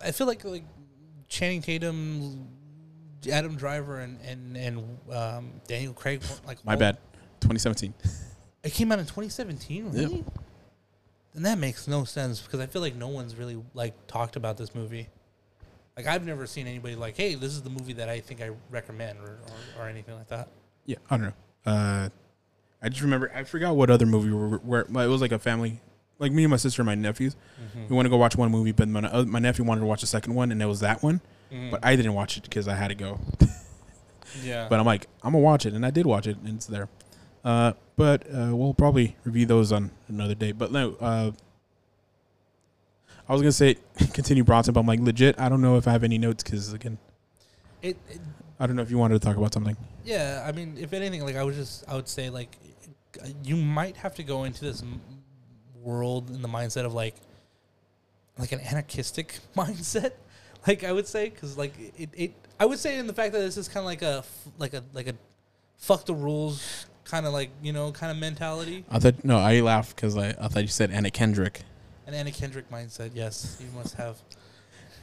[0.05, 0.65] I feel like like
[1.29, 2.47] Channing Tatum,
[3.31, 6.23] Adam Driver, and and and um, Daniel Craig.
[6.47, 6.99] Like My all- bad,
[7.41, 7.93] 2017.
[8.63, 9.91] It came out in 2017.
[9.93, 10.01] Yeah.
[10.01, 10.25] Really?
[11.35, 14.57] Then that makes no sense because I feel like no one's really like talked about
[14.57, 15.09] this movie.
[15.97, 18.51] Like I've never seen anybody like, "Hey, this is the movie that I think I
[18.71, 19.39] recommend," or
[19.79, 20.49] or, or anything like that.
[20.85, 21.33] Yeah, I don't know.
[21.65, 22.09] Uh,
[22.83, 25.81] I just remember I forgot what other movie where, where it was like a family,
[26.19, 27.35] like me and my sister and my nephews.
[27.61, 27.89] Mm-hmm.
[27.89, 30.03] We want to go watch one movie, but my, uh, my nephew wanted to watch
[30.03, 31.21] the second one, and it was that one.
[31.51, 31.71] Mm-hmm.
[31.71, 33.19] But I didn't watch it because I had to go.
[34.43, 36.67] yeah, But I'm like, I'm gonna watch it, and I did watch it, and it's
[36.67, 36.89] there.
[37.43, 40.53] Uh, but uh, we'll probably review those on another day.
[40.53, 41.31] But no, uh,
[43.29, 43.77] I was gonna say
[44.13, 45.39] continue Bronson, but I'm like legit.
[45.41, 46.99] I don't know if I have any notes because again,
[47.83, 48.21] it, it
[48.59, 49.77] I don't know if you wanted to talk about something.
[50.05, 52.57] Yeah, I mean, if anything, like I would just, I would say, like,
[53.23, 55.01] uh, you might have to go into this m-
[55.83, 57.17] world in the mindset of like,
[58.39, 60.13] like an anarchistic mindset.
[60.67, 63.41] Like I would say, because like it, it, I would say in the fact that
[63.41, 64.25] this is kind of like a
[64.59, 65.15] like a, like a,
[65.77, 68.85] fuck the rules kind of like you know kind of mentality.
[68.91, 71.63] I thought no, I laughed because I, I thought you said Anna Kendrick.
[72.07, 73.11] An Anna Kendrick mindset.
[73.15, 74.17] Yes, you must have.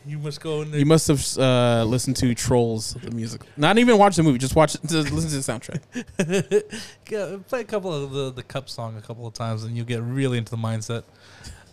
[0.06, 0.80] You must go in there.
[0.80, 3.41] You must have uh, listened to Trolls the music.
[3.56, 5.80] Not even watch the movie, just watch just listen to the
[6.20, 7.47] soundtrack.
[7.47, 10.01] Play a couple of the the cup song a couple of times and you get
[10.01, 11.04] really into the mindset.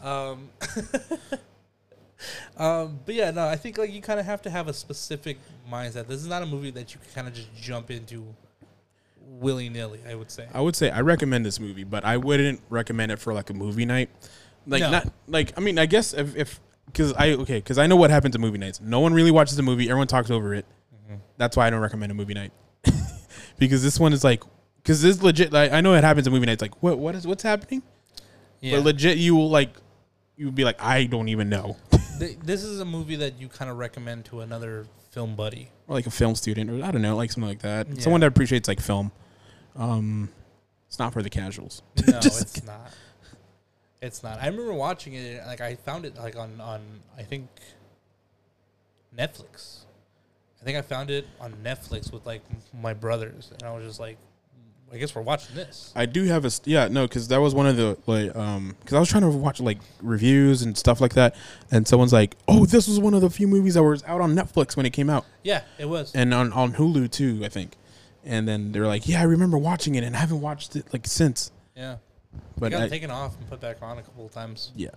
[0.02, 0.48] Um,
[2.56, 5.38] um, but yeah, no, I think like you kind of have to have a specific
[5.70, 6.06] mindset.
[6.06, 8.24] This is not a movie that you can kind of just jump into
[9.26, 10.00] willy nilly.
[10.08, 10.46] I would say.
[10.54, 13.54] I would say I recommend this movie, but I wouldn't recommend it for like a
[13.54, 14.10] movie night.
[14.66, 14.90] Like No.
[14.90, 18.10] not like I mean I guess if if because I okay because I know what
[18.10, 18.80] happens at movie nights.
[18.80, 19.88] No one really watches the movie.
[19.88, 20.66] Everyone talks over it.
[21.36, 22.52] That's why I don't recommend a movie night
[23.58, 24.42] because this one is like
[24.76, 25.52] because this legit.
[25.52, 26.62] Like, I know it happens at movie nights.
[26.62, 27.82] Like what what is what's happening?
[28.60, 29.70] Yeah, But legit, you will like
[30.36, 31.76] you would be like I don't even know.
[32.18, 35.70] Th- this is a movie that you kind of recommend to another film buddy.
[35.88, 37.88] or like a film student or I don't know like something like that.
[37.88, 38.00] Yeah.
[38.00, 39.10] Someone that appreciates like film.
[39.76, 40.28] Um,
[40.88, 41.82] it's not for the casuals.
[42.06, 42.92] No, it's not.
[44.02, 44.40] It's not.
[44.42, 45.44] I remember watching it.
[45.46, 46.80] Like I found it like on on
[47.18, 47.48] I think
[49.16, 49.80] Netflix.
[50.60, 52.42] I think I found it on Netflix with like
[52.80, 54.18] my brothers, and I was just like,
[54.92, 55.92] I guess we're watching this.
[55.96, 58.94] I do have a yeah no because that was one of the like um because
[58.94, 61.34] I was trying to watch like reviews and stuff like that
[61.70, 64.34] and someone's like oh this was one of the few movies that was out on
[64.34, 66.14] Netflix when it came out Yeah, it was.
[66.14, 67.76] and on on Hulu too I think
[68.24, 71.06] and then they're like yeah I remember watching it and I haven't watched it like
[71.06, 71.96] since yeah,
[72.58, 74.72] but I got I, taken off and put back on a couple of times.
[74.76, 74.90] yeah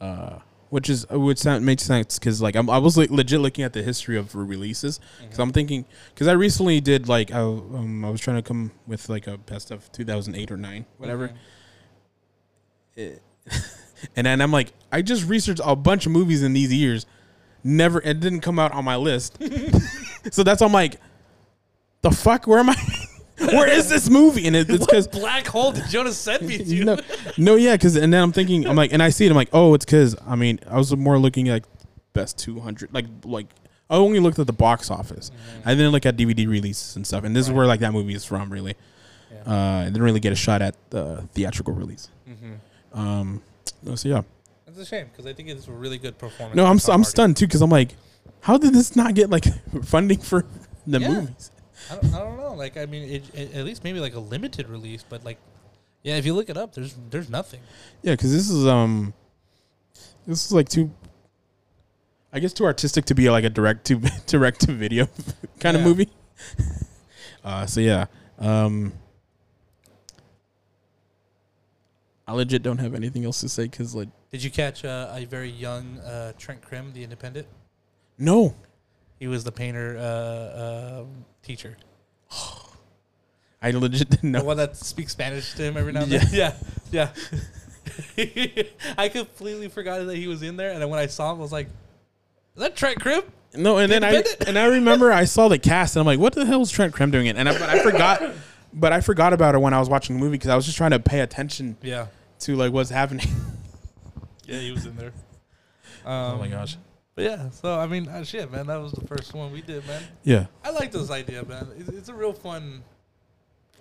[0.00, 0.38] uh
[0.70, 3.72] which is which sound makes sense because like I'm, I was like legit looking at
[3.72, 5.84] the history of releases because I'm thinking
[6.14, 9.36] because I recently did like I, um, I was trying to come with like a
[9.36, 11.28] best of 2008 or nine whatever.
[11.28, 11.34] Mhm.
[12.96, 13.22] it-
[14.16, 17.04] and then I'm like, I just researched a bunch of movies in these years.
[17.64, 19.38] Never, it didn't come out on my list.
[20.30, 21.00] so that's I'm like,
[22.02, 22.46] the fuck?
[22.46, 22.76] Where am I?
[23.40, 24.46] Where is this movie?
[24.46, 26.84] And it, it's because black hole did Jonas send me to?
[26.84, 26.96] no,
[27.38, 29.50] no, yeah, because and then I'm thinking, I'm like, and I see it, I'm like,
[29.52, 31.64] oh, it's because I mean, I was more looking at like
[32.12, 33.46] best 200, like like
[33.88, 35.30] I only looked at the box office.
[35.64, 38.14] I didn't look at DVD releases and stuff, and this is where like that movie
[38.14, 38.74] is from, really.
[39.32, 39.42] Yeah.
[39.52, 42.08] Uh, I didn't really get a shot at the theatrical release.
[42.28, 42.98] Mhm.
[42.98, 43.42] Um,
[43.94, 44.22] so yeah.
[44.66, 46.56] That's a shame because I think it's a really good performance.
[46.56, 47.94] No, I'm I'm stunned too because I'm like,
[48.40, 49.44] how did this not get like
[49.84, 50.44] funding for
[50.86, 51.08] the Yeah.
[51.08, 51.50] movies?
[51.90, 52.54] I don't, I don't know.
[52.54, 55.38] Like, I mean, it, it, at least maybe like a limited release, but like,
[56.02, 57.60] Yeah, if you look it up, there's there's nothing.
[58.02, 59.14] Yeah, because this is um,
[60.26, 60.90] this is like too.
[62.32, 65.08] I guess too artistic to be like a direct to direct to video
[65.60, 66.08] kind of movie.
[67.42, 68.04] Uh, so yeah,
[68.38, 68.92] um,
[72.28, 75.24] I legit don't have anything else to say because like Did you catch uh, a
[75.24, 77.46] very young uh, Trent Krim, the Independent?
[78.18, 78.54] no,
[79.20, 81.04] He was the painter uh, uh,
[81.42, 81.76] teacher.
[83.62, 84.38] I legit didn't know.
[84.38, 84.46] The know.
[84.48, 86.26] one that speaks Spanish to him every now and then.
[86.32, 86.54] Yeah,
[86.90, 87.10] yeah.
[88.98, 91.42] I completely forgot that he was in there, and then when I saw him, I
[91.42, 93.22] was like, "Is that Trent Krim?"
[93.54, 96.34] No, and then I and I remember I saw the cast and I'm like, what
[96.34, 97.36] the hell is Trent Krim doing it?
[97.36, 98.22] And I, but I forgot,
[98.72, 100.78] but I forgot about it when I was watching the movie because I was just
[100.78, 102.06] trying to pay attention Yeah,
[102.40, 103.26] to like what's happening.
[104.46, 105.12] yeah, he was in there.
[106.06, 106.76] Um, oh my gosh.
[107.20, 109.86] But yeah, so I mean, uh, shit, man, that was the first one we did,
[109.86, 110.02] man.
[110.24, 110.46] Yeah.
[110.64, 111.68] I like this idea, man.
[111.76, 112.82] It's, it's a real fun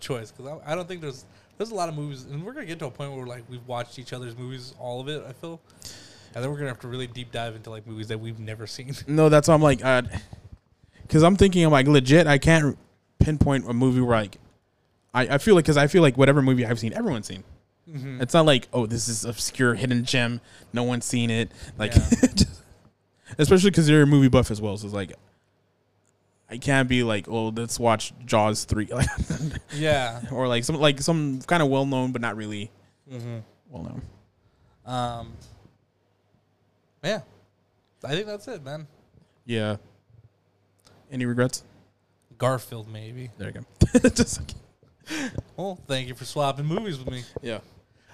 [0.01, 1.23] choice because I, I don't think there's
[1.57, 3.65] there's a lot of movies, and we're gonna get to a point where like we've
[3.65, 5.23] watched each other's movies, all of it.
[5.25, 5.61] I feel,
[6.35, 8.67] and then we're gonna have to really deep dive into like movies that we've never
[8.67, 8.93] seen.
[9.07, 10.01] No, that's why I'm like, uh,
[11.03, 12.77] because I'm thinking, I'm like, legit, I can't
[13.19, 14.35] pinpoint a movie where like,
[15.13, 17.45] I, I feel like, because I feel like whatever movie I've seen, everyone's seen.
[17.89, 18.21] Mm-hmm.
[18.21, 20.41] It's not like, oh, this is obscure hidden gem,
[20.73, 21.53] no one's seen it.
[21.77, 22.01] Like, Yeah.
[23.38, 24.75] especially because you're a movie buff as well.
[24.77, 25.13] So it's like,
[26.49, 28.89] I can't be like, oh, let's watch Jaws three,
[29.73, 30.21] Yeah.
[30.32, 32.71] or like some like some kind of well known but not really
[33.11, 33.38] Mm-hmm.
[33.69, 34.01] well known.
[34.86, 35.34] Um.
[37.03, 37.21] Yeah,
[38.03, 38.88] I think that's it, man.
[39.45, 39.77] Yeah.
[41.11, 41.63] Any regrets?
[42.38, 43.30] Garfield, maybe.
[43.38, 43.53] There you
[44.01, 44.09] go.
[44.09, 47.23] just like, Well, thank you for swapping movies with me.
[47.41, 47.59] yeah.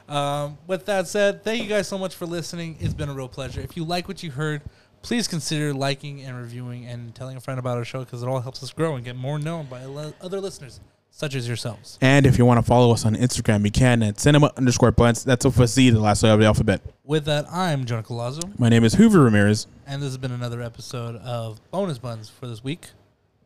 [0.07, 2.77] Um, with that said, thank you guys so much for listening.
[2.79, 3.59] It's been a real pleasure.
[3.61, 4.61] If you like what you heard,
[5.05, 8.39] please consider liking and reviewing and telling a friend about our show because it all
[8.39, 9.81] helps us grow and get more known by
[10.19, 10.79] other listeners
[11.11, 11.99] such as yourselves.
[12.01, 15.23] And if you want to follow us on Instagram, you can at cinema underscore bunz.
[15.23, 16.81] That's with a Z, the last letter of the alphabet.
[17.03, 19.67] With that, I'm Jonah Colazzo, My name is Hoover Ramirez.
[19.85, 22.87] and this has been another episode of Bonus Bunz for this week.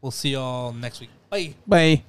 [0.01, 1.10] We'll see y'all next week.
[1.30, 1.55] Bye.
[1.68, 2.03] Bye.